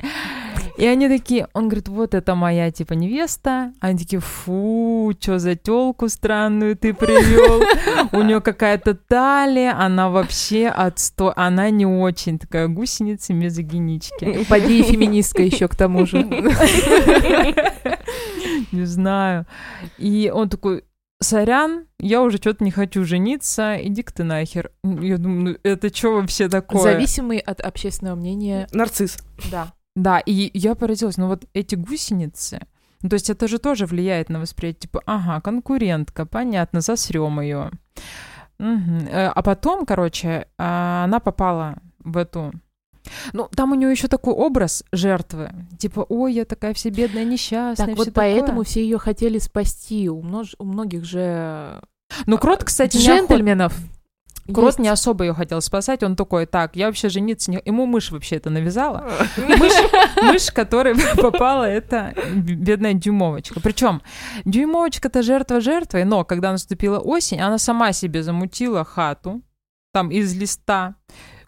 [0.78, 3.74] И они такие, он говорит, вот это моя, типа, невеста.
[3.80, 7.64] Они такие, фу, что за телку странную ты привел?
[8.12, 14.46] У нее какая-то талия, она вообще отстой, она не очень такая гусеница мезогенички.
[14.50, 16.24] Поди феминистка еще к тому же.
[18.72, 19.46] Не знаю.
[19.98, 20.84] И он такой,
[21.22, 24.72] сорян, я уже что-то не хочу жениться, иди-ка ты нахер.
[24.84, 26.82] Я думаю, ну это что вообще такое?
[26.82, 28.68] Зависимый от общественного мнения.
[28.72, 29.18] Нарцисс.
[29.52, 29.74] Да.
[29.96, 32.68] Да, и я поразилась, ну вот эти гусеницы,
[33.02, 37.72] ну, то есть это же тоже влияет на восприятие, типа, ага, конкурентка, понятно, засрем ее.
[38.60, 42.54] А потом, короче, а, она попала в эту...
[43.34, 45.52] Ну, там у нее еще такой образ жертвы.
[45.78, 47.88] Типа, ой, я такая вся бедная, несчастная.
[47.90, 48.64] Так вот поэтому такое».
[48.66, 50.10] все ее хотели спасти.
[50.10, 51.82] У, множ- у многих же
[52.26, 53.78] Ну, Крот, кстати, не охот- джентльменов.
[54.54, 56.04] Крот не особо ее хотел спасать.
[56.04, 57.62] Он такой, так, я вообще жениться не...
[57.66, 59.04] Ему мышь вообще это навязала.
[59.38, 59.74] Мышь,
[60.22, 63.60] мышь, которой попала эта бедная дюймовочка.
[63.60, 64.02] Причем
[64.46, 69.42] дюймовочка-то жертва жертвой, но когда наступила осень, она сама себе замутила хату,
[69.94, 70.96] там из листа,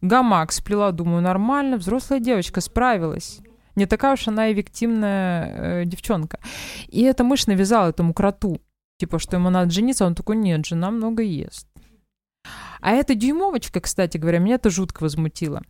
[0.02, 3.42] гамак сплела, думаю, нормально, взрослая девочка справилась.
[3.76, 6.40] Не такая уж она и виктимная э, девчонка.
[6.88, 8.60] И эта мышь навязала этому кроту,
[8.98, 11.66] типа, что ему надо жениться, он такой, нет, жена много ест.
[12.82, 15.62] А эта дюймовочка, кстати говоря, меня это жутко возмутило.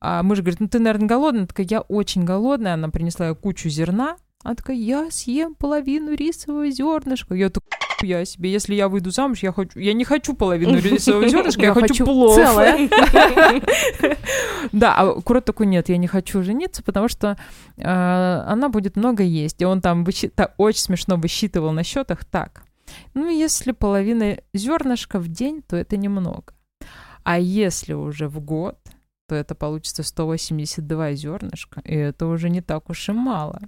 [0.00, 1.40] А мышь говорит, ну ты, наверное, голодная.
[1.40, 2.74] Она такая, я очень голодная.
[2.74, 4.16] Она принесла ей кучу зерна.
[4.42, 7.34] Она такая, я съем половину рисового зернышка.
[7.34, 7.70] Я такая,
[8.02, 11.68] я себе, если я выйду замуж, я хочу, я не хочу половину рисового зернышка, я,
[11.68, 12.34] Я хочу, хочу плов.
[12.34, 12.90] целое.
[14.72, 17.38] Да, а Крот такой, нет, я не хочу жениться, потому что
[17.76, 19.62] э, она будет много есть.
[19.62, 20.06] И он там
[20.58, 22.64] очень смешно высчитывал на счетах так.
[23.14, 26.52] Ну, если половина зернышка в день, то это немного.
[27.22, 28.78] А если уже в год,
[29.28, 33.60] то это получится 182 зернышка, и это уже не так уж и мало.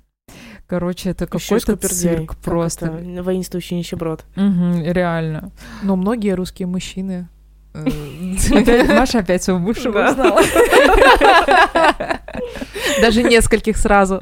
[0.66, 2.86] Короче, это какой-то цирк как просто.
[2.86, 4.24] это, Воинствующий нищеброд.
[4.34, 5.52] Мгм, реально.
[5.82, 7.28] Но многие русские мужчины...
[7.74, 7.86] э,
[8.52, 10.10] Опять- Маша опять своего бывшего Да.
[10.10, 10.42] узнала.
[13.00, 14.20] Даже нескольких сразу.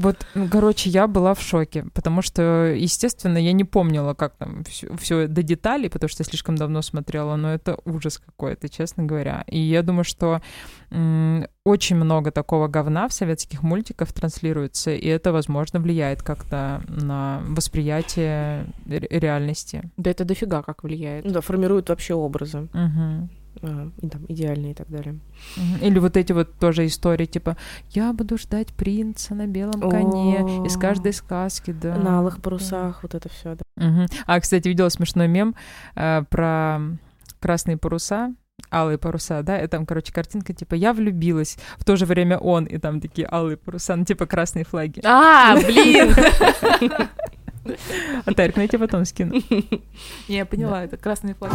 [0.00, 2.42] Вот, ну, короче, я была в шоке, потому что,
[2.76, 4.62] естественно, я не помнила, как там
[4.98, 9.44] все, до деталей, потому что я слишком давно смотрела, но это ужас какой-то, честно говоря.
[9.48, 10.40] И я думаю, что
[11.64, 18.66] очень много такого говна в советских мультиках транслируется, и это, возможно, влияет как-то на восприятие
[18.86, 19.90] ре- реальности.
[19.96, 21.30] Да это дофига как влияет.
[21.30, 22.68] Да, формируют вообще образы.
[22.72, 23.30] Мгм.
[23.62, 25.18] А, и там идеальные и так далее.
[25.80, 27.56] Или вот эти вот тоже истории, типа,
[27.90, 31.96] я буду ждать принца на белом коне из каждой сказки, да.
[31.96, 32.42] На алых да.
[32.42, 33.56] парусах, вот это все.
[33.56, 33.86] Да.
[33.86, 34.06] Мгм.
[34.26, 35.54] А, кстати, видела смешной мем
[35.94, 36.80] э, про
[37.40, 38.34] красные паруса,
[38.70, 42.64] алые паруса, да, и там, короче, картинка, типа, я влюбилась, в то же время он,
[42.64, 45.00] и там такие алые паруса, ну, типа, красные флаги.
[45.04, 46.14] А, блин!
[48.28, 49.32] А Тарик, ну я тебе потом скину.
[50.28, 51.50] Не, я поняла, это красный флаг.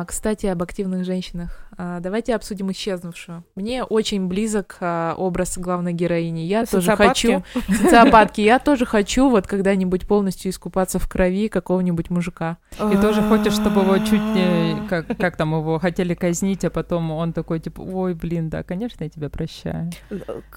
[0.00, 1.68] А, кстати, об активных женщинах.
[1.76, 3.44] А, давайте обсудим исчезнувшую.
[3.54, 6.40] Мне очень близок а, образ главной героини.
[6.40, 7.44] Я тоже хочу...
[7.68, 8.40] Социопатки.
[8.40, 12.56] Я тоже хочу вот когда-нибудь полностью искупаться в крови какого-нибудь мужика.
[12.72, 14.88] И тоже хочешь, чтобы его чуть не...
[14.88, 19.04] Как, как там его хотели казнить, а потом он такой, типа, ой, блин, да, конечно,
[19.04, 19.90] я тебя прощаю.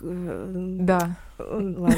[0.02, 1.18] Да.
[1.40, 1.98] Ладно.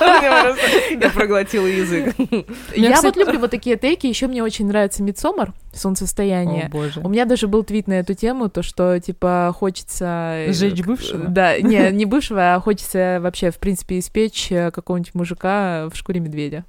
[0.00, 2.14] Я проглотила язык.
[2.74, 4.06] Я вот люблю вот такие тейки.
[4.06, 6.66] Еще мне очень нравится Мидсомар, солнцестояние.
[6.66, 7.00] О, боже.
[7.00, 10.44] У меня даже был твит на эту тему, то, что, типа, хочется...
[10.48, 11.28] Сжечь бывшего?
[11.28, 16.20] Да, не, не бывшего, а хочется вообще, в принципе, испечь э, какого-нибудь мужика в шкуре
[16.20, 16.64] медведя.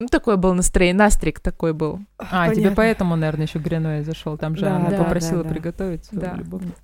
[0.00, 2.00] Ну, такое был настроение, настрик такой был.
[2.18, 2.76] А, тебе Понятно.
[2.76, 4.38] поэтому, наверное, еще Греной зашел.
[4.38, 5.54] Там же Да, она да, попросила да, да.
[5.54, 6.32] приготовить Да.
[6.34, 6.76] любовника.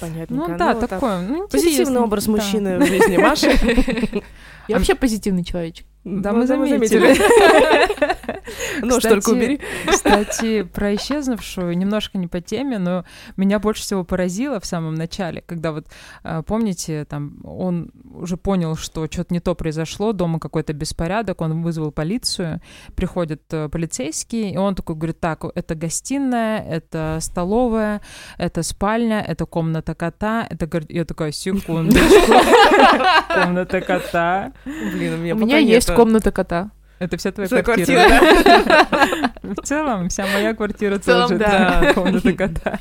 [0.00, 0.36] Понятно.
[0.36, 2.32] Ну да, такой, ну, Позитивный образ Да.
[2.32, 4.22] мужчины в жизни Маши.
[4.66, 5.86] Я вообще позитивный человечек.
[6.04, 7.16] Да, Ну, мы да, заметили.
[8.88, 9.60] Кстати, только убери.
[9.86, 13.04] Кстати, про исчезнувшую немножко не по теме, но
[13.36, 15.86] меня больше всего поразило в самом начале, когда вот,
[16.24, 21.62] э, помните, там он уже понял, что что-то не то произошло, дома какой-то беспорядок, он
[21.62, 22.60] вызвал полицию,
[22.94, 28.02] приходят э, полицейские, и он такой говорит, так, это гостиная, это столовая,
[28.36, 30.68] это спальня, это комната кота, это...
[30.88, 32.34] Я такая, секундочку,
[33.34, 35.93] комната кота, Блин, у меня пока есть.
[35.94, 36.70] Комната кота.
[36.98, 38.08] это вся твоя квартира.
[39.42, 41.92] В целом, вся моя квартира целом, тоже да.
[41.94, 42.78] комната кота.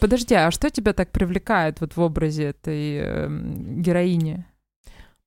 [0.00, 4.44] Подожди, а что тебя так привлекает вот в образе этой эм, героини?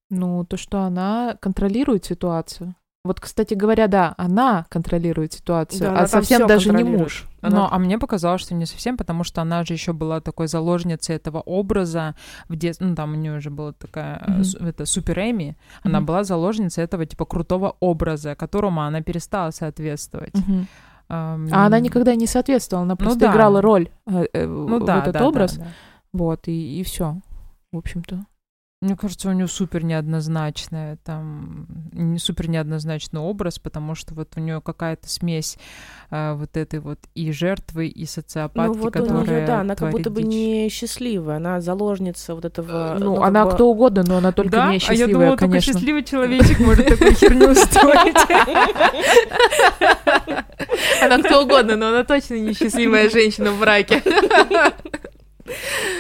[0.09, 2.75] Ну, то, что она контролирует ситуацию.
[3.03, 7.27] Вот, кстати говоря, да, она контролирует ситуацию, Да, а совсем даже не муж.
[7.41, 10.47] Она- Но, а мне показалось, что не совсем, потому что она же еще была такой
[10.47, 12.15] заложницей этого образа
[12.49, 12.87] в детстве.
[12.87, 15.55] Ну, там у нее уже была такая, су- это Супер Эми.
[15.83, 16.05] Она Мгм.
[16.05, 20.33] была заложницей этого, типа, крутого образа, которому она перестала соответствовать.
[20.35, 20.67] Мгм.
[21.09, 23.31] Ам, А она никогда не соответствовала, она просто да.
[23.31, 25.57] играла роль э, э, ну, в да, этот да, да, образ.
[25.57, 25.67] да.
[26.13, 27.17] Вот, и, и все,
[27.73, 28.25] в общем-то.
[28.83, 34.39] Мне кажется, у нее супер неоднозначная, там, не супер неоднозначный образ, потому что вот у
[34.39, 35.59] нее какая-то смесь
[36.09, 39.75] э, вот этой вот и жертвы, и социопатки, Ну вот у которая нее, да, она
[39.75, 40.31] как будто бы дичь.
[40.31, 42.97] не счастливая, она заложница вот этого...
[42.99, 44.65] ну, как она бы- кто угодно, но она только да?
[44.65, 45.73] не а я счастливая, думала, только конечно.
[45.73, 48.17] счастливый человечек может такую херню устроить.
[51.03, 54.01] Она кто угодно, но она точно не счастливая женщина в браке.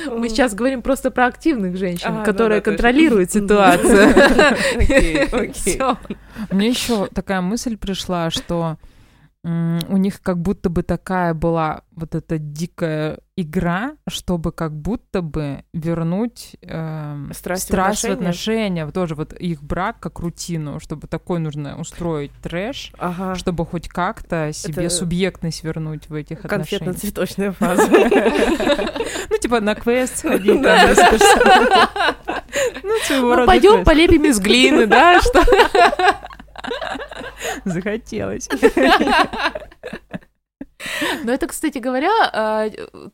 [0.07, 4.09] Мы сейчас говорим просто про активных женщин, А, которые контролируют ситуацию.
[6.51, 8.77] Мне еще такая мысль пришла, что
[9.43, 15.63] у них как будто бы такая была вот эта дикая игра, чтобы как будто бы
[15.73, 18.19] вернуть эм, Страсть в страсть в отношениях?
[18.19, 23.33] отношения, Вот тоже вот их брак как рутину, чтобы такой нужно устроить трэш, Ага.
[23.33, 26.95] чтобы хоть как-то себе Это субъектность вернуть в этих отношениях.
[26.95, 27.89] Конфетно-цветочная фаза.
[29.31, 30.61] Ну, типа на квест сходить.
[32.83, 35.19] Ну, Ну, пойдем полепим из глины, да?
[35.21, 35.41] Что?
[37.65, 38.49] Захотелось.
[41.23, 42.69] Но это, кстати говоря, а,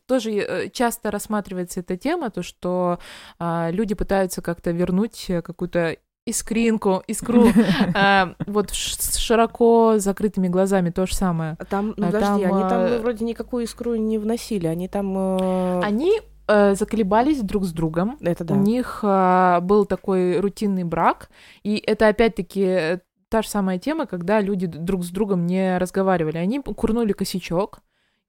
[0.06, 2.98] тоже э, часто рассматривается эта тема, то, что
[3.38, 7.48] а, люди пытаются как-то вернуть какую-то искринку, искру,
[7.94, 11.56] а, вот с широко закрытыми глазами то же самое.
[11.58, 15.16] А Там, ну подожди, там, они там ну, вроде никакую искру не вносили, они там...
[15.16, 18.54] э, Они э, заколебались друг с другом, Это да.
[18.54, 21.30] У них был такой рутинный брак,
[21.62, 26.38] и это опять-таки та же самая тема, когда люди друг с другом не разговаривали.
[26.38, 27.80] Они курнули косячок,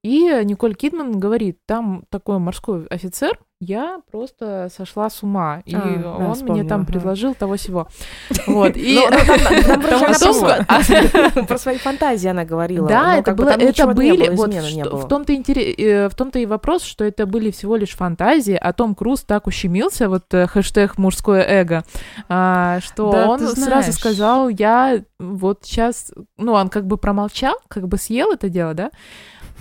[0.02, 5.80] и Николь Кидман говорит, там такой морской офицер, я просто сошла с ума, и А,
[6.02, 6.92] да, он мне вспомнила, там ага.
[6.92, 7.88] предложил того всего.
[8.46, 8.94] Вот, и...
[8.94, 9.16] Ну, ну,
[10.06, 12.88] она про- свои фантазии она говорила.
[12.88, 17.26] Да, это было, это были, вот в том-то э, в том-то и вопрос, что это
[17.26, 21.84] были всего лишь фантазии, а Том Круз так ущемился, вот э, хэштег мужское эго,
[22.30, 27.88] а, что Да, он сразу сказал, я вот сейчас, ну, он как бы промолчал, как
[27.88, 28.90] бы съел это дело, да,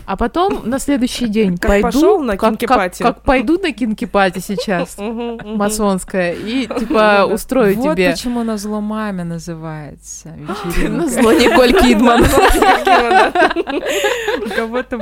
[0.06, 4.40] а потом на следующий день Как пойду, пошел на как, как- как пойду на кинки-пати
[4.40, 8.12] сейчас, масонская, и типа устрою Вот тебе.
[8.12, 11.08] почему на зло маме называется На вечеринка.
[11.08, 12.24] зло Николь Кидман.
[14.46, 14.98] У кого-то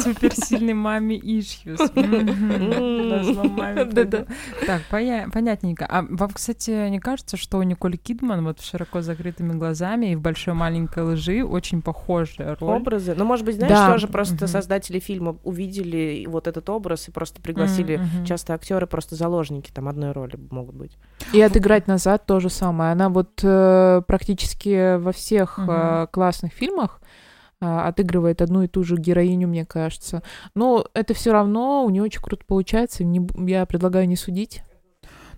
[0.00, 1.80] суперсильный маме ишьюс.
[1.94, 3.84] На зло маме.
[4.66, 5.86] Так, понятненько.
[5.88, 10.16] А вам, кстати, не кажется, что у Николь Кидман вот с широко закрытыми глазами и
[10.16, 12.76] в большой маленькой лжи очень похожая роль?
[12.76, 13.14] Образы.
[13.16, 13.92] Ну, может быть, знаешь, Да.
[13.92, 18.00] тоже просто просто создатели фильма увидели вот этот образ и просто пригласили.
[18.26, 20.96] Часто актеры просто заложники там одной роли могут быть.
[21.32, 22.92] И отыграть назад то же самое.
[22.92, 27.00] Она вот э, практически во всех э, классных фильмах
[27.60, 30.22] э, отыгрывает одну и ту же героиню, мне кажется.
[30.54, 33.04] Но это все равно у нее очень круто получается.
[33.04, 34.62] не я предлагаю не судить.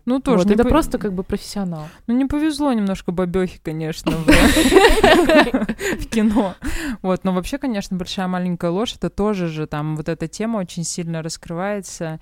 [0.07, 0.45] Ну, тоже.
[0.45, 1.89] Вот, это по- просто как бы профессионал.
[2.07, 6.55] Ну, не повезло немножко бабехи, конечно, в кино.
[7.03, 10.85] Вот, но вообще, конечно, большая маленькая ложь, это тоже же там вот эта тема очень
[10.85, 12.21] сильно раскрывается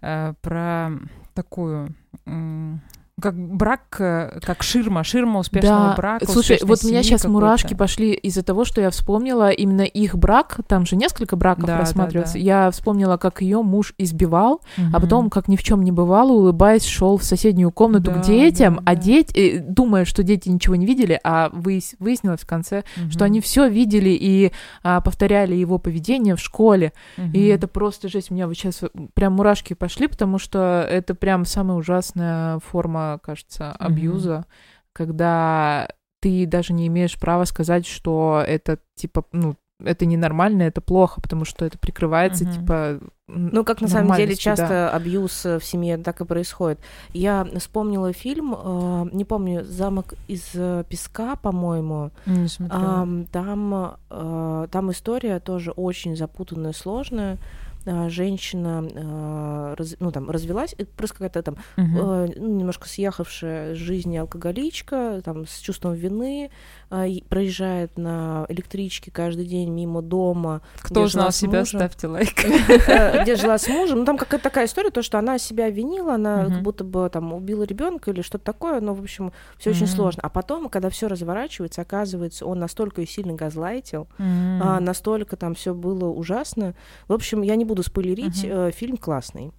[0.00, 0.90] э, про
[1.34, 1.94] такую
[3.20, 6.26] как брак, э, как ширма, ширма успешного брака.
[6.30, 10.60] Слушай, вот у меня сейчас мурашки пошли из-за того, что я вспомнила именно их брак.
[10.68, 12.34] Там же несколько браков Да, да, рассматривается.
[12.34, 12.40] да.
[12.40, 14.92] Я вспомнила, как ее муж избивал, а Мгм.
[14.92, 18.76] потом, как ни в чем не бывало, улыбаясь, шел в соседнюю комнату Да, к детям,
[18.76, 19.00] да, а да.
[19.02, 23.24] дети, э, думая, что дети ничего не видели, а выяс- выяснилось в конце, что Мгм.
[23.24, 24.52] они все видели и
[24.82, 26.92] а, повторяли его поведение в школе.
[27.16, 27.34] И Мгм.
[27.54, 28.30] это просто жесть.
[28.30, 28.82] У меня вот сейчас
[29.14, 34.44] прям мурашки пошли, потому что это прям самая ужасная форма, кажется, абьюза,
[34.92, 35.88] когда
[36.20, 41.44] ты даже не имеешь права сказать, что это типа, ну, это ненормально, это плохо, потому
[41.44, 42.52] что это прикрывается, Мгм.
[42.52, 42.98] типа...
[43.28, 44.56] Ну, как на самом деле нормальностью, да.
[44.56, 46.80] часто абьюз э, в семье так и происходит.
[47.12, 52.10] Я вспомнила фильм, э, не помню, «Замок из э, песка», по-моему.
[52.26, 53.02] Не смотрела.
[53.02, 57.38] Ам, там, э, там история тоже очень запутанная, сложная.
[58.08, 65.20] Женщина э, раз- ну, там, развелась, это просто какая-то там ну, немножко съехавшая жизни алкоголичка,
[65.24, 66.50] там, с чувством вины,
[66.90, 71.80] а, и проезжает на электричке каждый день мимо дома, Кто узнал себя, мужем.
[71.80, 72.44] ставьте лайк.
[72.88, 74.00] э, где жила с мужем.
[74.00, 77.32] Ну, там какая-то такая история, то, что она себя винила, она как будто бы там
[77.32, 80.22] убила ребенка или что-то такое, но, в общем, все очень сложно.
[80.22, 85.74] А потом, когда все разворачивается, оказывается, он настолько ее сильно газлайтил, а, настолько там все
[85.74, 86.74] было ужасно.
[87.06, 88.52] В общем, я не буду спойлерить, Мгм.
[88.52, 89.52] э, фильм классный.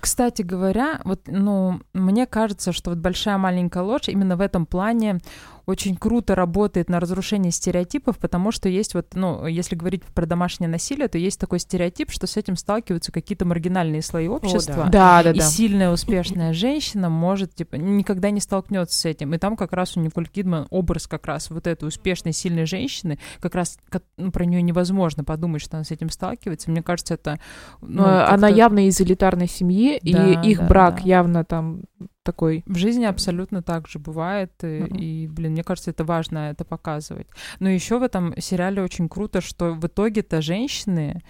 [0.00, 5.20] Кстати говоря, вот, ну, мне кажется, что вот большая маленькая ложь именно в этом плане
[5.68, 10.68] очень круто работает на разрушение стереотипов, потому что есть вот, ну, если говорить про домашнее
[10.68, 14.88] насилие, то есть такой стереотип, что с этим сталкиваются какие-то маргинальные слои общества.
[14.90, 15.44] Да, да, И да.
[15.44, 19.34] сильная успешная женщина может, типа, никогда не столкнется с этим.
[19.34, 23.18] И там как раз у Николь Кидман образ как раз вот этой успешной, сильной женщины,
[23.40, 26.70] как раз ко- ну, про нее невозможно подумать, что она с этим сталкивается.
[26.70, 27.38] Мне кажется, это...
[27.82, 30.08] Ну, Ну, она явно из элитарной семьи, Да,
[30.42, 31.02] и их да, брак да.
[31.08, 31.82] явно там
[32.28, 32.62] такой...
[32.66, 34.98] В жизни абсолютно так же бывает, и, Мгм.
[34.98, 37.26] и, блин, мне кажется, это важно это показывать.
[37.60, 41.22] Но еще в этом сериале очень круто, что в итоге-то женщины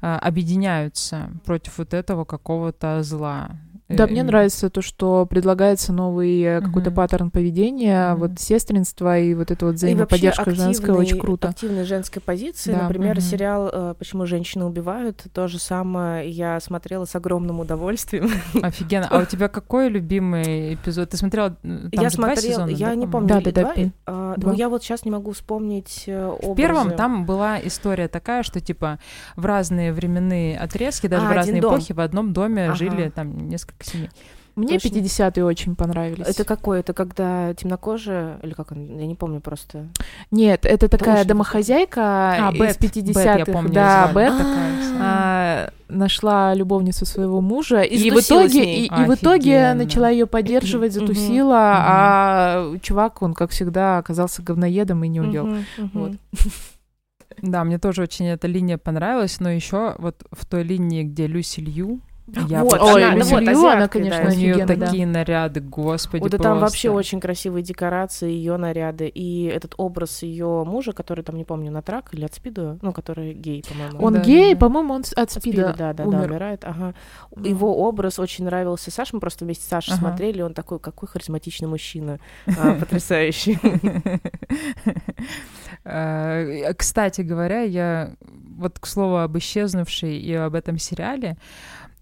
[0.00, 3.50] а, объединяются против вот этого какого-то зла.
[3.88, 9.34] Да, Э, мне нравится то, что предлагается новый э, какой-то паттерн поведения, вот сестринство и
[9.34, 11.48] вот это вот взаимоподдержка вообще женская очень круто.
[11.48, 12.72] Активной женской позиции.
[12.72, 12.82] Да.
[12.82, 18.30] Например, сериал э, «Почему женщины убивают» то же самое я смотрела с огромным удовольствием.
[18.62, 19.08] Офигенно.
[19.08, 21.10] А у тебя какой любимый эпизод?
[21.10, 21.50] Ты смотрела?
[21.62, 23.74] Там я же два смотрела, сезона, я да, не помню, Да, да, да, два,
[24.06, 24.52] а, два.
[24.52, 28.60] ну, я вот сейчас не могу вспомнить э, В первом там была история такая, что
[28.60, 28.98] типа
[29.36, 32.74] в разные временные отрезки, даже А, в один разные эпохи в одном доме Ага.
[32.74, 34.10] жили там несколько семей.
[34.56, 34.88] Мне Точно.
[34.88, 36.26] 50-е очень понравились.
[36.26, 36.80] Это какой?
[36.80, 39.88] Это когда темнокожая, или как он, я не помню просто.
[40.30, 43.36] Нет, это такая очень домохозяйка А, из Бет, 50-х.
[43.36, 44.10] Бет, я помню, да.
[44.14, 44.32] Бет.
[44.32, 44.96] Такая вся.
[44.98, 50.08] а, нашла любовницу своего мужа и в сдусила с итоге и, и в итоге начала
[50.08, 55.54] ее поддерживать, затусила, а чувак он как всегда оказался говноедом и не удел.
[55.92, 56.12] Вот.
[57.42, 61.60] Да, мне тоже очень эта линия понравилась, но еще вот в той линии, где Люси
[61.60, 62.00] Лью,
[62.48, 64.28] я Вот, Ой, она, ну вот, азиатка, она, конечно, да.
[64.28, 64.86] у нее офигенно, да.
[64.86, 66.60] такие наряды, господи, Вот и там просто.
[66.60, 71.70] вообще очень красивые декорации, ее наряды, и этот образ ее мужа, который там, не помню,
[71.70, 73.98] на трак или от спида, ну, который гей, по-моему.
[74.04, 74.60] Он Да, гей, да.
[74.60, 76.30] по-моему, он от От спида, да, да, да, умер.
[76.30, 76.94] умирает, ага.
[77.36, 80.00] Его образ очень нравился Саше, мы просто вместе с Сашей Ага.
[80.00, 82.18] смотрели, он такой, какой харизматичный мужчина,
[82.58, 83.58] а, потрясающий.
[85.84, 88.14] Э, Кстати говоря, я
[88.58, 91.36] вот к слову об исчезнувшей и об этом сериале,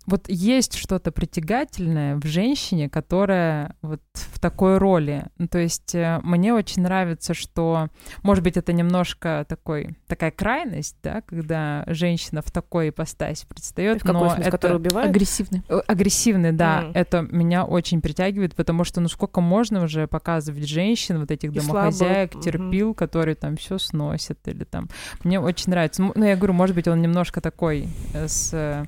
[0.06, 5.26] вот есть что-то притягательное в женщине, которая вот в такой роли.
[5.38, 7.88] Ну, То есть э, мне очень нравится, что,
[8.22, 14.12] может быть, это немножко такой, такая крайность, да, когда женщина в такой ипостаси предстает, В
[14.12, 15.10] но смысле, это убивает?
[15.10, 15.62] Агрессивный.
[15.68, 16.90] Э, Агрессивный, да, Мгм.
[16.94, 21.58] это меня очень притягивает, потому что ну сколько можно уже показывать женщин, вот этих И
[21.60, 24.88] домохозяек, слабых, терпил, которые там все сносят или там.
[25.22, 26.02] Мне очень нравится.
[26.02, 28.86] Ну, я говорю, может быть, он немножко такой э, с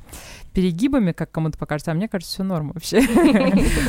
[0.56, 3.02] перегибами, как кому-то покажется, а мне кажется, все норм вообще.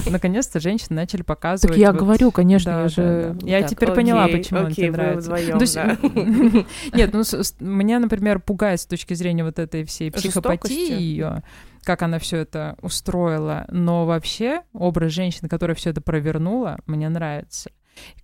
[0.10, 1.76] Наконец-то женщины начали показывать.
[1.76, 3.38] Так я говорю, конечно, я же...
[3.42, 5.98] Я теперь поняла, почему он тебе нравится.
[6.94, 7.24] Нет, ну,
[7.62, 11.42] меня, например, пугает с точки зрения вот этой всей психопатии ее,
[11.84, 13.64] как она все это устроила.
[13.70, 17.72] Но вообще образ женщины, которая все это провернула, мне нравится.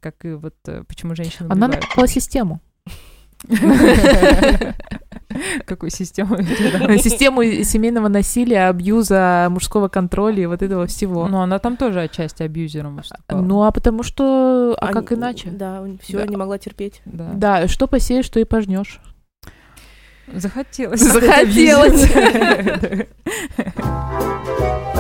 [0.02, 2.60] Как и вот э, почему женщины Она напала систему.
[5.66, 6.38] Какую систему?
[6.44, 11.28] Систему семейного насилия, абьюза, мужского контроля и вот этого всего.
[11.28, 13.42] Ну, она там тоже отчасти абьюзером выступала.
[13.42, 14.78] Ну, а потому что...
[14.80, 15.50] А как иначе?
[15.50, 17.02] Да, все, не могла терпеть.
[17.06, 17.32] Да.
[17.34, 19.00] Да, что посеешь, что и пожнешь.
[20.32, 21.02] Захотелось.
[21.02, 22.12] Захотелось.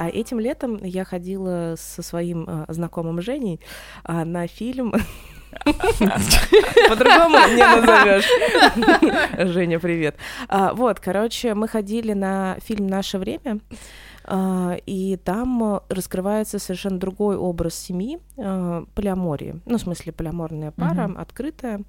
[0.10, 3.60] А этим летом я ходила со своим э, знакомым Женей
[4.04, 4.92] а, на фильм.
[6.90, 8.26] По-другому не назовешь.
[9.54, 10.16] Женя, привет.
[10.48, 13.60] А, Вот, короче, мы ходили на фильм «Наше время»,
[14.24, 19.62] а, и там раскрывается совершенно другой образ семьи, э, полиамории.
[19.66, 21.84] Ну, в смысле, полиаморная пара, открытая,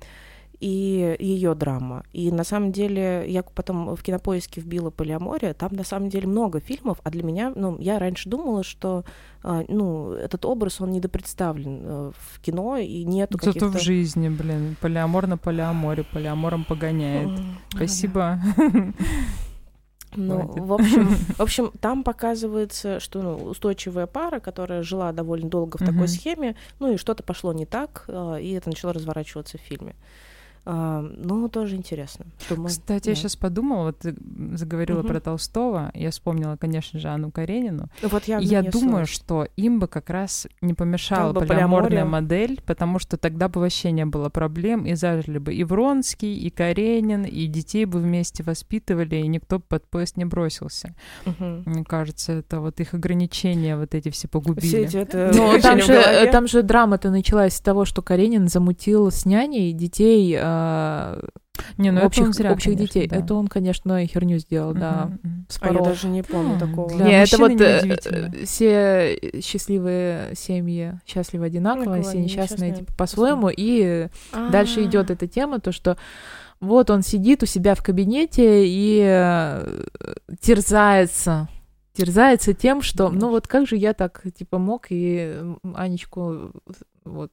[0.60, 2.04] и ее драма.
[2.12, 6.60] И на самом деле я потом в кинопоиске вбила полиамория, там на самом деле много
[6.60, 9.04] фильмов, а для меня, ну, я раньше думала, что,
[9.42, 13.78] а, ну, этот образ, он недопредставлен э, в кино, и нету Зато каких-то...
[13.78, 17.40] в жизни, блин, полиамор на полиаморе, полиамором погоняет.
[17.70, 18.38] Спасибо.
[20.16, 20.64] Ну, Хватит.
[20.64, 25.86] в общем, в общем, там показывается, что ну, устойчивая пара, которая жила довольно долго в
[25.86, 29.94] такой схеме, ну и что-то пошло не так, а, и это начало разворачиваться в фильме.
[30.72, 32.26] А, Ну, тоже интересно.
[32.48, 33.20] Думаю, Кстати, я да.
[33.20, 34.14] сейчас подумала, вот ты
[34.56, 35.08] заговорила Мгм.
[35.08, 37.88] про Толстого, я вспомнила, конечно же, Анну Каренину.
[38.02, 39.08] Ну, Вот я, И я думаю, ссылаюсь.
[39.08, 42.04] что им бы как раз не помешала бы полиаморная полиамория.
[42.04, 46.50] модель, потому что тогда бы вообще не было проблем, и зажили бы и Вронский, и
[46.50, 50.94] Каренин, и детей бы вместе воспитывали, и никто бы под поезд не бросился.
[51.26, 51.62] Мгм.
[51.66, 54.84] Мне кажется, это вот их ограничения вот эти все Все погубили.
[54.84, 56.30] эти это Ну, там же, голове.
[56.30, 61.20] там же драма-то началась с того, что Каренин замутил с няней детей, а,
[61.78, 63.08] Не, ну общих, это он зря, общих конечно, детей.
[63.08, 63.16] да.
[63.16, 65.10] Это он, конечно, херню сделал, да.
[65.22, 65.46] Мгм.
[65.60, 66.88] А я даже не помню такого.
[66.96, 72.74] для- Не, это вот э, э, все счастливые семьи счастливы одинаково, Ой, все несчастные несчастные
[72.74, 73.50] типа, по-своему.
[73.54, 75.96] И А, дальше идет эта тема, то что
[76.60, 79.84] вот он сидит у себя в кабинете и э,
[80.40, 81.48] терзается
[81.92, 85.36] терзается тем, что, ну вот как же я так, типа, мог и
[85.74, 86.52] Анечку
[87.04, 87.32] вот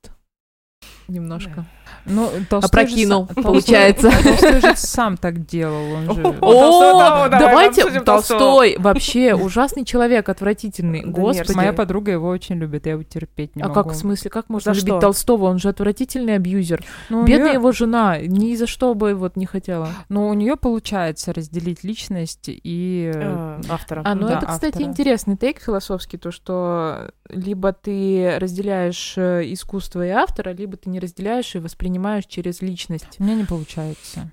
[1.08, 1.66] немножко
[2.06, 4.12] Ну, Толстой же опрокинул, сам- получается.
[4.12, 6.38] Толстой же сам так делал, он же...
[6.42, 11.56] О, давайте, Толстой вообще ужасный человек, отвратительный, Да господи.
[11.56, 13.82] Моя подруга его очень любит, я его терпеть не А могу.
[13.84, 15.00] как в смысле, как можно За любить что?
[15.02, 15.46] Толстого?
[15.46, 16.84] Он же отвратительный абьюзер.
[17.10, 19.90] Ну, Бедная его жена, ни за что бы вот не хотела.
[20.10, 23.12] Ну, у нее получается разделить личность и...
[23.14, 24.02] э, А, автора.
[24.06, 24.84] А, ну Да, это, кстати, автора.
[24.90, 30.97] интересный тейк философский, то, что либо ты разделяешь э, искусство и автора, либо ты не
[31.00, 33.18] разделяешь и воспринимаешь через личность.
[33.20, 34.30] У меня не получается.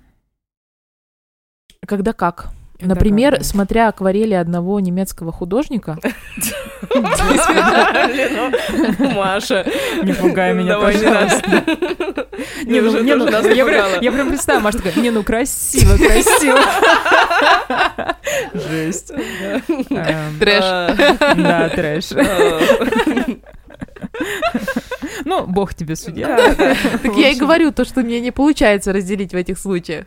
[1.85, 2.49] Когда как?
[2.77, 5.97] Это Например, как, смотря акварели одного немецкого художника,
[6.93, 7.01] ну,
[9.13, 9.65] Маша.
[10.03, 11.63] Не пугай меня, не пожалуйста.
[12.65, 14.01] Не, ну, не, ну, я, прям, напугала.
[14.01, 16.59] я прям представила, Маша такая, не, ну красиво, красиво.
[18.53, 19.11] Жесть.
[19.11, 20.63] Эм, Трэш.
[20.63, 20.95] А,
[21.35, 22.09] Да, трэш.
[25.25, 26.53] Ну, бог тебе судья.
[27.03, 30.05] так я и говорю то, что мне не получается разделить в этих случаях.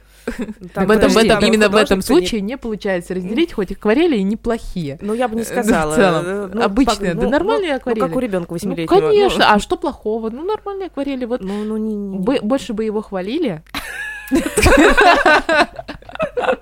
[0.75, 3.15] Там, в этом, в подожди, этом, там именно в этом художник-то не- случае не получается
[3.15, 4.99] разделить, хоть акварели и неплохие.
[5.01, 5.93] Ну, я бы не Э, сказала.
[5.93, 8.01] в целом, ну, обычные, пок- да ну, нормальные ну, акварели.
[8.01, 9.01] Ну, как у ребенка Ну, восьмилетнего.
[9.01, 10.31] конечно, а что плохого?
[10.31, 11.25] Ну, нормальные акварели.
[11.25, 11.95] Вот Ну, ну, не...
[11.95, 13.63] не- больше бы его хвалили.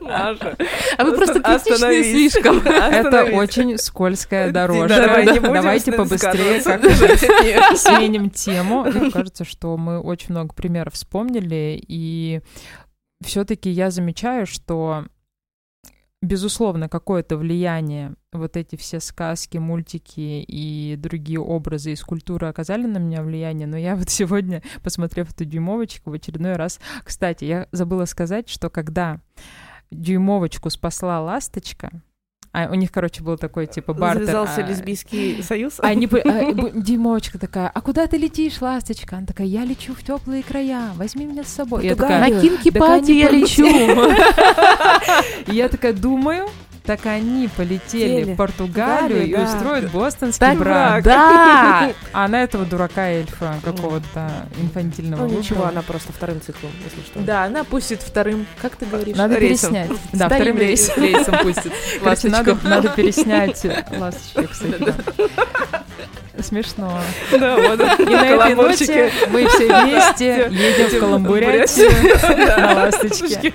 [0.01, 0.57] Маша.
[0.97, 2.59] А вы просто критичные слишком.
[2.61, 5.21] Это очень скользкая дорожка.
[5.43, 6.63] Давайте побыстрее
[7.77, 8.85] сменим тему.
[8.85, 12.41] Мне кажется, что мы очень много примеров вспомнили, и
[13.25, 15.07] все-таки я замечаю, что
[16.23, 22.99] безусловно, какое-то влияние вот эти все сказки, мультики и другие образы из культуры оказали на
[22.99, 26.81] меня влияние, но я вот сегодня, посмотрев эту дюймовочку, в очередной раз...
[27.05, 29.21] Кстати, я забыла сказать, что когда
[29.91, 31.91] дюймовочку спасла ласточка,
[32.57, 34.25] а у них, короче, был такой, типа, бартер...
[34.25, 35.75] Завязался а, лесбийский союз.
[35.81, 39.19] они бы, а, Димовочка такая, а куда ты летишь, ласточка?
[39.19, 41.85] Она такая, я лечу в теплые края, возьми меня с собой.
[41.85, 43.67] Я такая, На кинки «Так пати они я полетели».
[43.93, 45.53] лечу.
[45.53, 46.49] я такая думаю,
[46.87, 48.35] так они полетели Теле.
[48.35, 49.43] в Португалию Галию, и да.
[49.45, 51.03] устроят бостонский Так брак.
[51.05, 51.93] Да!
[52.13, 54.31] А она этого дурака эльфа какого-то
[54.61, 57.21] инфантильного Ну ничего, она просто вторым циклом, если что.
[57.21, 59.17] Да, она пустит вторым, как ты говоришь?
[59.17, 59.73] Надо рейсом.
[59.75, 59.99] переснять.
[60.13, 61.39] Да, Вторым вторым рейс- рейсом.
[61.43, 61.73] пустит.
[62.03, 62.69] Короче, надо, Ласточку.
[62.69, 63.65] надо переснять
[63.99, 64.95] ласточки, кстати.
[66.41, 67.01] Смешно.
[67.33, 67.81] Да, вот.
[68.01, 71.91] И на этой ноте мы все вместе едем в Каламбурятию
[72.59, 73.53] на ласточке.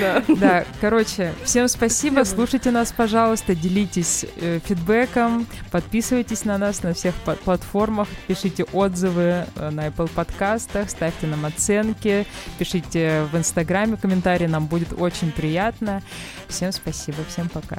[0.00, 0.22] Да.
[0.28, 7.14] Да, короче, всем спасибо, слушайте нас, пожалуйста, делитесь э, фидбэком, подписывайтесь на нас на всех
[7.24, 12.26] пла- платформах, пишите отзывы э, на Apple подкастах, ставьте нам оценки,
[12.58, 16.02] пишите в Инстаграме комментарии, нам будет очень приятно.
[16.48, 17.78] Всем спасибо, всем пока.